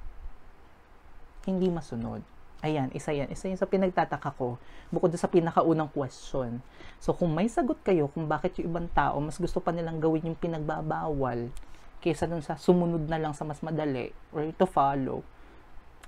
hindi 1.45 1.67
masunod. 1.69 2.23
Ayan, 2.65 2.89
isa 2.97 3.13
yan. 3.13 3.29
Isa 3.29 3.45
yan 3.45 3.59
sa 3.61 3.69
pinagtataka 3.69 4.33
ko. 4.33 4.57
Bukod 4.89 5.13
sa 5.13 5.29
pinakaunang 5.29 5.93
question. 5.93 6.57
So, 6.97 7.13
kung 7.13 7.37
may 7.37 7.45
sagot 7.45 7.77
kayo 7.85 8.09
kung 8.09 8.25
bakit 8.25 8.57
yung 8.57 8.73
ibang 8.73 8.89
tao 8.89 9.21
mas 9.21 9.37
gusto 9.37 9.61
pa 9.61 9.69
nilang 9.69 10.01
gawin 10.01 10.33
yung 10.33 10.39
pinagbabawal 10.39 11.53
kaysa 12.01 12.25
dun 12.25 12.41
sa 12.41 12.57
sumunod 12.57 13.05
na 13.05 13.21
lang 13.21 13.37
sa 13.37 13.45
mas 13.45 13.61
madali 13.61 14.09
or 14.33 14.49
to 14.57 14.65
follow, 14.65 15.21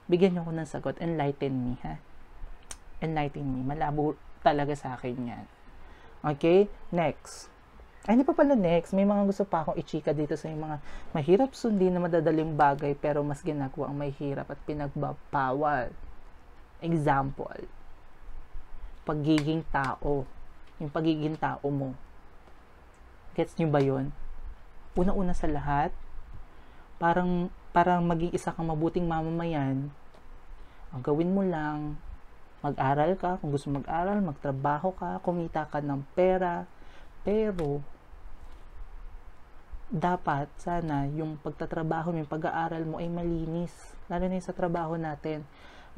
bigyan 0.10 0.34
niyo 0.34 0.42
ko 0.42 0.54
ng 0.54 0.66
sagot. 0.66 0.98
Enlighten 0.98 1.54
me, 1.54 1.74
ha? 1.86 2.02
Enlighten 2.98 3.46
me. 3.46 3.62
Malabo 3.62 4.18
talaga 4.42 4.74
sa 4.74 4.98
akin 4.98 5.16
yan. 5.22 5.46
Okay? 6.26 6.66
Next. 6.90 7.54
Ay, 8.10 8.18
hindi 8.18 8.26
pa 8.26 8.34
pala 8.34 8.58
next. 8.58 8.98
May 8.98 9.06
mga 9.06 9.30
gusto 9.30 9.46
pa 9.46 9.62
akong 9.62 9.78
ichika 9.78 10.18
dito 10.18 10.34
sa 10.34 10.50
mga 10.50 10.82
mahirap 11.14 11.54
sundin 11.54 11.94
na 11.94 12.02
madadaling 12.02 12.58
bagay 12.58 12.98
pero 12.98 13.22
mas 13.22 13.46
ginagawa 13.46 13.86
ang 13.94 14.02
mahirap 14.02 14.50
at 14.50 14.58
pinagbabawal. 14.66 15.94
Example, 16.80 17.68
pagiging 19.04 19.68
tao. 19.68 20.24
Yung 20.80 20.88
pagiging 20.88 21.36
tao 21.36 21.68
mo. 21.68 21.92
Gets 23.36 23.60
nyo 23.60 23.68
ba 23.68 23.84
yun? 23.84 24.16
Una-una 24.96 25.36
sa 25.36 25.52
lahat, 25.52 25.92
parang, 26.96 27.52
parang 27.76 28.00
maging 28.08 28.32
isa 28.32 28.56
kang 28.56 28.72
mabuting 28.72 29.04
mamamayan, 29.04 29.92
ang 30.90 31.02
gawin 31.06 31.36
mo 31.36 31.46
lang, 31.46 32.00
mag-aral 32.66 33.14
ka, 33.20 33.38
kung 33.40 33.54
gusto 33.54 33.70
mag-aral, 33.70 34.20
magtrabaho 34.26 34.96
ka, 34.96 35.22
kumita 35.22 35.70
ka 35.70 35.84
ng 35.84 36.02
pera, 36.18 36.66
pero, 37.22 37.84
dapat, 39.92 40.50
sana, 40.58 41.06
yung 41.12 41.38
pagtatrabaho 41.40 42.10
mo, 42.10 42.24
yung 42.24 42.30
pag-aaral 42.30 42.84
mo 42.86 42.98
ay 42.98 43.10
malinis. 43.10 43.74
Lalo 44.06 44.26
na 44.30 44.42
sa 44.42 44.54
trabaho 44.54 44.98
natin 44.98 45.46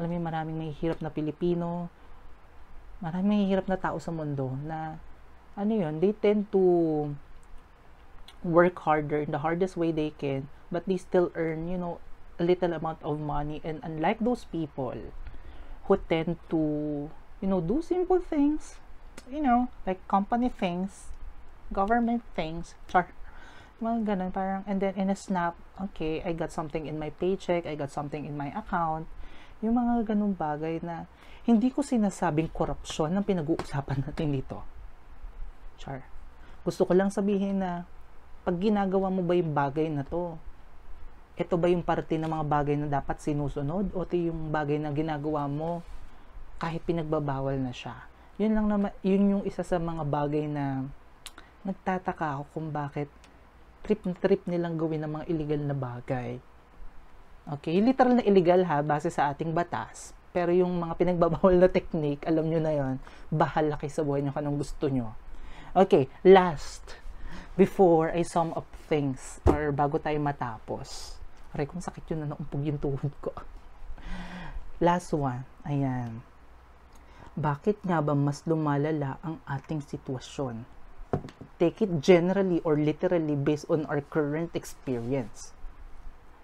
alam 0.02 0.10
mo, 0.10 0.18
maraming 0.18 0.58
may 0.58 0.74
hirap 0.74 0.98
na 1.06 1.14
Pilipino, 1.14 1.94
maraming 3.06 3.30
may 3.30 3.44
hirap 3.46 3.70
na 3.70 3.78
tao 3.78 4.02
sa 4.02 4.10
mundo 4.10 4.58
na, 4.66 4.98
ano 5.54 5.72
yun, 5.78 6.02
they 6.02 6.10
tend 6.18 6.50
to 6.50 7.14
work 8.42 8.82
harder 8.82 9.22
in 9.22 9.30
the 9.30 9.46
hardest 9.46 9.78
way 9.78 9.94
they 9.94 10.10
can, 10.18 10.50
but 10.74 10.82
they 10.90 10.98
still 10.98 11.30
earn, 11.38 11.70
you 11.70 11.78
know, 11.78 12.02
a 12.42 12.44
little 12.44 12.74
amount 12.74 12.98
of 13.06 13.22
money. 13.22 13.62
And 13.62 13.78
unlike 13.86 14.18
those 14.18 14.50
people 14.50 15.14
who 15.86 15.94
tend 16.10 16.42
to, 16.50 16.62
you 17.38 17.48
know, 17.48 17.62
do 17.62 17.86
simple 17.86 18.18
things, 18.18 18.82
you 19.30 19.42
know, 19.42 19.70
like 19.86 20.02
company 20.10 20.50
things, 20.50 21.14
government 21.70 22.26
things, 22.34 22.74
char, 22.90 23.14
mga 23.82 24.14
ganun, 24.14 24.34
parang, 24.34 24.64
and 24.66 24.82
then 24.82 24.94
in 24.98 25.10
a 25.10 25.16
snap, 25.18 25.58
okay, 25.82 26.22
I 26.26 26.34
got 26.34 26.52
something 26.52 26.86
in 26.86 26.98
my 26.98 27.10
paycheck, 27.10 27.66
I 27.66 27.76
got 27.76 27.92
something 27.92 28.26
in 28.26 28.38
my 28.38 28.54
account, 28.54 29.08
yung 29.62 29.78
mga 29.78 30.14
ganung 30.14 30.34
bagay 30.34 30.82
na 30.82 31.06
hindi 31.46 31.70
ko 31.70 31.86
sinasabing 31.86 32.50
korupsyon 32.50 33.14
ang 33.14 33.26
pinag-uusapan 33.26 33.98
natin 34.10 34.30
dito. 34.34 34.62
Char. 35.78 36.06
Gusto 36.62 36.86
ko 36.86 36.94
lang 36.94 37.10
sabihin 37.10 37.62
na 37.62 37.86
pag 38.46 38.58
ginagawa 38.58 39.10
mo 39.10 39.22
ba 39.26 39.34
yung 39.38 39.54
bagay 39.54 39.90
na 39.90 40.06
to, 40.06 40.38
ito 41.38 41.56
ba 41.58 41.70
yung 41.70 41.82
parte 41.82 42.18
ng 42.18 42.30
mga 42.30 42.46
bagay 42.46 42.76
na 42.78 42.90
dapat 42.90 43.18
sinusunod 43.22 43.90
o 43.94 44.06
ito 44.06 44.18
yung 44.18 44.54
bagay 44.54 44.78
na 44.78 44.94
ginagawa 44.94 45.50
mo 45.50 45.82
kahit 46.62 46.86
pinagbabawal 46.86 47.58
na 47.58 47.74
siya. 47.74 47.98
Yun 48.38 48.54
lang 48.54 48.68
naman, 48.70 48.92
yun 49.02 49.38
yung 49.38 49.44
isa 49.46 49.66
sa 49.66 49.82
mga 49.82 50.06
bagay 50.06 50.46
na 50.46 50.86
nagtataka 51.66 52.38
ako 52.38 52.44
kung 52.54 52.68
bakit 52.70 53.10
trip 53.82 54.02
na 54.06 54.14
trip 54.14 54.46
nilang 54.46 54.78
gawin 54.78 55.02
ng 55.06 55.12
mga 55.22 55.26
illegal 55.30 55.62
na 55.66 55.78
bagay 55.78 56.38
Okay, 57.42 57.82
literal 57.82 58.22
na 58.22 58.24
illegal 58.26 58.62
ha, 58.70 58.86
base 58.86 59.10
sa 59.10 59.34
ating 59.34 59.50
batas. 59.50 60.14
Pero 60.30 60.54
yung 60.54 60.78
mga 60.78 60.94
pinagbabawal 60.96 61.58
na 61.58 61.68
technique, 61.68 62.24
alam 62.24 62.46
nyo 62.48 62.60
na 62.62 62.74
yon 62.74 62.96
bahala 63.34 63.76
kayo 63.82 63.92
sa 63.92 64.06
buhay 64.06 64.22
nyo 64.22 64.32
kanong 64.32 64.62
gusto 64.62 64.88
nyo. 64.88 65.18
Okay, 65.74 66.06
last. 66.22 67.02
Before 67.58 68.14
I 68.14 68.24
sum 68.24 68.56
up 68.56 68.70
things, 68.88 69.42
or 69.50 69.74
bago 69.76 70.00
tayo 70.00 70.22
matapos. 70.24 71.20
Aray, 71.52 71.68
kung 71.68 71.84
sakit 71.84 72.08
yun 72.14 72.24
na 72.24 72.32
naumpog 72.32 72.64
yung 72.64 72.80
tuhod 72.80 73.12
ko. 73.20 73.36
Last 74.80 75.12
one, 75.12 75.44
ayan. 75.68 76.24
Bakit 77.36 77.84
nga 77.84 78.00
ba 78.00 78.16
mas 78.16 78.46
lumalala 78.48 79.20
ang 79.26 79.42
ating 79.50 79.84
sitwasyon? 79.84 80.64
Take 81.60 81.84
it 81.84 82.00
generally 82.00 82.64
or 82.64 82.80
literally 82.80 83.36
based 83.36 83.68
on 83.68 83.84
our 83.92 84.00
current 84.00 84.56
experience. 84.56 85.52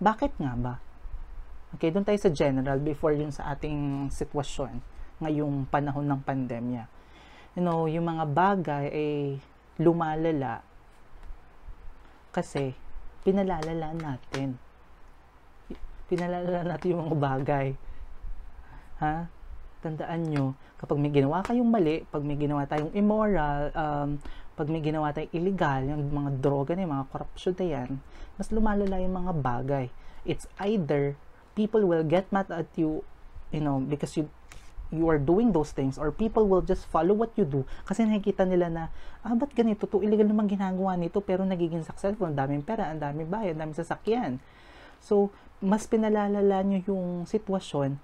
Bakit 0.04 0.36
nga 0.44 0.54
ba? 0.60 0.74
Okay, 1.78 1.94
doon 1.94 2.10
tayo 2.10 2.18
sa 2.18 2.34
general 2.34 2.82
before 2.82 3.14
yung 3.14 3.30
sa 3.30 3.54
ating 3.54 4.10
sitwasyon 4.10 4.82
ngayong 5.22 5.70
panahon 5.70 6.10
ng 6.10 6.26
pandemya. 6.26 6.90
You 7.54 7.62
know, 7.62 7.86
yung 7.86 8.10
mga 8.10 8.26
bagay 8.34 8.86
ay 8.90 9.38
lumalala 9.78 10.66
kasi 12.34 12.74
pinalalala 13.22 13.94
natin. 13.94 14.58
Pinalalala 16.10 16.66
natin 16.66 16.98
yung 16.98 17.14
mga 17.14 17.18
bagay. 17.22 17.68
Ha? 18.98 19.30
Tandaan 19.78 20.34
nyo, 20.34 20.58
kapag 20.82 20.98
may 20.98 21.14
ginawa 21.14 21.46
kayong 21.46 21.70
mali, 21.70 22.02
pag 22.10 22.26
may 22.26 22.42
ginawa 22.42 22.66
tayong 22.66 22.90
immoral, 22.98 23.70
um, 23.78 24.18
pag 24.58 24.66
may 24.66 24.82
ginawa 24.82 25.14
tayong 25.14 25.30
illegal, 25.30 25.86
yung 25.86 26.10
mga 26.10 26.42
droga 26.42 26.74
na 26.74 26.90
yung 26.90 26.96
mga 26.98 27.10
corruption 27.14 27.54
na 27.54 27.68
yan, 27.70 27.90
mas 28.34 28.50
lumalala 28.50 28.98
yung 28.98 29.14
mga 29.14 29.34
bagay. 29.38 29.86
It's 30.26 30.50
either 30.58 31.14
people 31.58 31.82
will 31.82 32.06
get 32.06 32.30
mad 32.30 32.46
at 32.54 32.70
you 32.78 33.02
you 33.50 33.58
know 33.58 33.82
because 33.82 34.14
you 34.14 34.30
you 34.92 35.10
are 35.12 35.20
doing 35.20 35.52
those 35.52 35.76
things 35.76 36.00
or 36.00 36.12
people 36.12 36.48
will 36.48 36.64
just 36.64 36.88
follow 36.88 37.12
what 37.12 37.36
you 37.36 37.44
do. 37.44 37.68
Kasi 37.84 38.08
nakikita 38.08 38.48
nila 38.48 38.72
na 38.72 38.84
ah 39.24 39.36
ba't 39.36 39.52
ganito? 39.52 39.84
To 39.90 40.00
illegal 40.00 40.32
naman 40.32 40.48
ginagawa 40.48 40.96
nito 40.96 41.20
pero 41.20 41.44
nagiging 41.44 41.84
successful. 41.84 42.32
Ang 42.32 42.40
daming 42.40 42.64
pera 42.64 42.88
ang 42.88 43.04
daming 43.04 43.28
bayan 43.28 43.60
ang 43.60 43.68
daming 43.68 43.80
sasakyan. 43.80 44.40
So 45.04 45.34
mas 45.60 45.90
pinalalala 45.90 46.64
nyo 46.64 46.80
yung 46.86 47.26
sitwasyon 47.26 48.00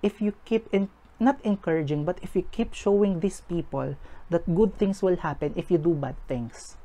if 0.00 0.22
you 0.22 0.32
keep 0.46 0.70
in 0.70 0.88
not 1.18 1.40
encouraging 1.44 2.04
but 2.04 2.20
if 2.20 2.36
you 2.36 2.44
keep 2.52 2.76
showing 2.76 3.20
these 3.20 3.40
people 3.48 3.96
that 4.28 4.44
good 4.52 4.76
things 4.76 5.00
will 5.00 5.16
happen 5.20 5.52
if 5.56 5.68
you 5.68 5.76
do 5.76 5.92
bad 5.92 6.16
things. 6.30 6.80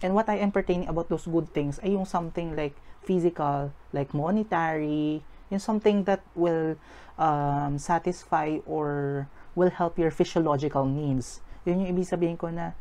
And 0.00 0.16
what 0.16 0.32
I 0.32 0.40
am 0.40 0.48
pertaining 0.48 0.88
about 0.88 1.12
those 1.12 1.28
good 1.28 1.52
things 1.52 1.76
ay 1.84 1.92
yung 1.92 2.08
something 2.08 2.56
like 2.56 2.72
physical, 3.04 3.72
like 3.92 4.12
monetary, 4.12 5.24
yung 5.50 5.62
something 5.62 6.06
that 6.06 6.22
will 6.38 6.78
um, 7.18 7.76
satisfy 7.76 8.62
or 8.64 9.26
will 9.58 9.70
help 9.70 9.98
your 9.98 10.14
physiological 10.14 10.86
needs. 10.86 11.42
Yun 11.66 11.84
yung 11.84 11.90
ibig 11.92 12.08
sabihin 12.08 12.38
ko 12.38 12.48
na 12.48 12.72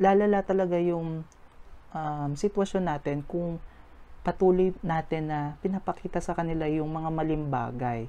lalala 0.00 0.42
talaga 0.42 0.80
yung 0.80 1.22
um, 1.92 2.30
sitwasyon 2.34 2.84
natin 2.88 3.22
kung 3.26 3.60
patuloy 4.26 4.74
natin 4.84 5.30
na 5.30 5.40
pinapakita 5.62 6.18
sa 6.20 6.34
kanila 6.34 6.66
yung 6.66 6.90
mga 6.90 7.10
maling 7.12 7.46
bagay. 7.48 8.00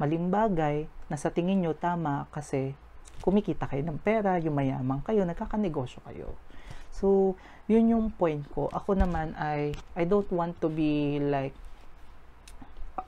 Maling 0.00 0.26
bagay 0.30 0.88
na 1.10 1.16
sa 1.18 1.28
tingin 1.30 1.60
nyo 1.62 1.74
tama 1.74 2.26
kasi 2.30 2.74
kumikita 3.22 3.66
kayo 3.66 3.82
ng 3.82 3.98
pera, 3.98 4.38
yung 4.38 4.54
mayaman 4.54 5.02
kayo, 5.02 5.26
nagkakanegosyo 5.26 6.00
kayo. 6.06 6.34
So, 6.94 7.36
yun 7.68 7.92
yung 7.92 8.06
point 8.16 8.44
ko. 8.52 8.72
Ako 8.72 8.96
naman 8.96 9.36
ay, 9.36 9.76
I 9.94 10.04
don't 10.08 10.28
want 10.32 10.58
to 10.64 10.68
be 10.72 11.20
like, 11.20 11.54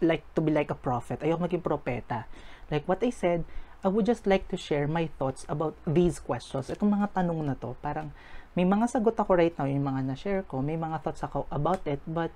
like 0.01 0.25
to 0.37 0.41
be 0.41 0.53
like 0.53 0.73
a 0.73 0.79
prophet. 0.79 1.21
Ayoko 1.21 1.45
maging 1.45 1.65
propeta. 1.65 2.25
Like 2.73 2.87
what 2.87 3.03
I 3.03 3.11
said, 3.11 3.45
I 3.81 3.89
would 3.89 4.05
just 4.05 4.29
like 4.29 4.49
to 4.53 4.57
share 4.61 4.85
my 4.85 5.09
thoughts 5.17 5.49
about 5.49 5.73
these 5.89 6.21
questions. 6.21 6.69
Itong 6.69 6.93
mga 6.93 7.17
tanong 7.17 7.41
na 7.41 7.57
to, 7.57 7.73
parang 7.81 8.13
may 8.53 8.69
mga 8.69 8.93
sagot 8.93 9.17
ako 9.17 9.41
right 9.41 9.55
now, 9.57 9.65
yung 9.65 9.87
mga 9.87 10.05
na-share 10.05 10.43
ko, 10.45 10.61
may 10.61 10.77
mga 10.77 11.01
thoughts 11.01 11.25
ako 11.25 11.49
about 11.49 11.81
it, 11.89 12.03
but 12.05 12.29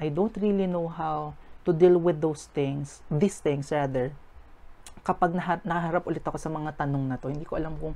I 0.00 0.08
don't 0.08 0.32
really 0.40 0.70
know 0.70 0.88
how 0.88 1.36
to 1.66 1.76
deal 1.76 2.00
with 2.00 2.22
those 2.24 2.48
things, 2.56 3.04
these 3.12 3.42
things 3.42 3.68
rather, 3.68 4.14
kapag 5.04 5.36
naharap 5.66 6.08
ulit 6.08 6.24
ako 6.24 6.40
sa 6.40 6.48
mga 6.48 6.78
tanong 6.78 7.04
na 7.10 7.20
to, 7.20 7.28
hindi 7.28 7.44
ko 7.44 7.60
alam 7.60 7.76
kung 7.76 7.92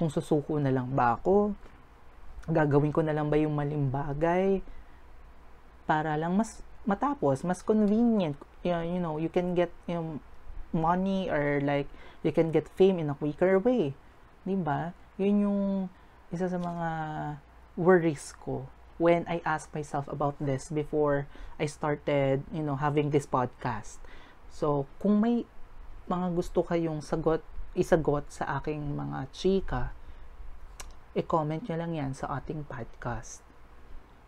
kung 0.00 0.08
susuko 0.08 0.56
na 0.56 0.72
lang 0.72 0.88
ba 0.96 1.20
ako, 1.20 1.52
gagawin 2.48 2.94
ko 2.94 3.04
na 3.04 3.12
lang 3.12 3.28
ba 3.28 3.36
yung 3.36 3.52
maling 3.52 3.92
bagay 3.92 4.64
para 5.84 6.16
lang 6.16 6.38
mas 6.38 6.62
matapos, 6.88 7.44
mas 7.44 7.60
convenient. 7.60 8.38
You 8.64 9.00
know, 9.00 9.20
you 9.20 9.28
can 9.28 9.52
get 9.52 9.72
you 9.84 9.96
know, 9.96 10.06
money 10.72 11.28
or 11.28 11.60
like 11.60 11.90
you 12.22 12.30
can 12.32 12.52
get 12.54 12.68
fame 12.78 13.00
in 13.00 13.10
a 13.10 13.16
quicker 13.16 13.58
way. 13.58 13.92
'Di 14.46 14.56
ba? 14.56 14.96
Yun 15.20 15.36
yung 15.44 15.60
isa 16.30 16.46
sa 16.46 16.56
mga 16.56 16.88
worries 17.74 18.32
ko 18.38 18.70
when 19.00 19.24
I 19.24 19.40
ask 19.48 19.72
myself 19.72 20.04
about 20.12 20.36
this 20.36 20.68
before 20.68 21.24
I 21.56 21.64
started, 21.64 22.44
you 22.52 22.60
know, 22.60 22.76
having 22.76 23.08
this 23.10 23.24
podcast. 23.24 23.96
So, 24.52 24.84
kung 25.00 25.24
may 25.24 25.48
mga 26.04 26.36
gusto 26.36 26.60
kayong 26.60 27.00
sagot, 27.00 27.40
isagot 27.72 28.28
sa 28.28 28.60
aking 28.60 28.92
mga 28.92 29.18
chika, 29.32 29.96
i-comment 31.18 31.66
nyo 31.66 31.76
lang 31.76 31.92
yan 31.94 32.12
sa 32.14 32.38
ating 32.38 32.62
podcast. 32.70 33.42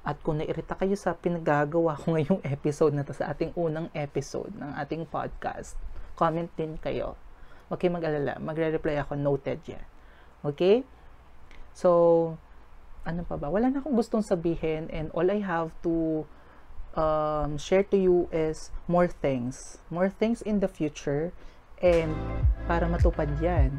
At 0.02 0.18
kung 0.26 0.42
nairita 0.42 0.74
kayo 0.74 0.98
sa 0.98 1.14
pinagagawa 1.14 1.94
ko 1.94 2.18
ngayong 2.18 2.42
episode 2.58 2.90
na 2.90 3.06
to 3.06 3.14
sa 3.14 3.30
ating 3.30 3.54
unang 3.54 3.86
episode 3.94 4.50
ng 4.58 4.74
ating 4.74 5.06
podcast, 5.06 5.78
comment 6.18 6.50
din 6.58 6.74
kayo. 6.82 7.14
Huwag 7.70 7.78
kayong 7.78 8.02
mag-alala. 8.02 8.34
Magre-reply 8.42 8.98
ako, 8.98 9.14
noted 9.14 9.62
yan. 9.64 9.86
Okay? 10.42 10.82
So, 11.70 12.34
ano 13.06 13.22
pa 13.22 13.38
ba? 13.38 13.46
Wala 13.46 13.70
na 13.70 13.78
akong 13.78 13.94
gustong 13.94 14.26
sabihin 14.26 14.90
and 14.90 15.14
all 15.14 15.30
I 15.30 15.38
have 15.38 15.70
to 15.86 16.26
um, 16.98 17.56
share 17.62 17.86
to 17.94 17.98
you 17.98 18.26
is 18.34 18.74
more 18.90 19.06
things. 19.06 19.78
More 19.86 20.10
things 20.10 20.42
in 20.42 20.58
the 20.58 20.68
future 20.68 21.30
and 21.78 22.14
para 22.66 22.90
matupad 22.90 23.30
yan, 23.38 23.78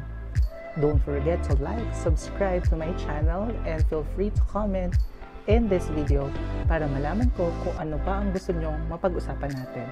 don't 0.80 0.98
forget 1.02 1.42
to 1.44 1.54
like, 1.62 1.84
subscribe 1.94 2.66
to 2.70 2.76
my 2.76 2.90
channel 2.94 3.50
and 3.66 3.84
feel 3.86 4.06
free 4.14 4.30
to 4.30 4.42
comment 4.50 4.94
in 5.46 5.68
this 5.68 5.84
video 5.92 6.26
para 6.66 6.88
malaman 6.88 7.28
ko 7.36 7.52
kung 7.62 7.76
ano 7.76 8.00
pa 8.02 8.24
ang 8.24 8.32
gusto 8.32 8.50
nyong 8.56 8.88
mapag-usapan 8.88 9.52
natin. 9.52 9.86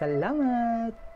Salamat! 0.00 1.13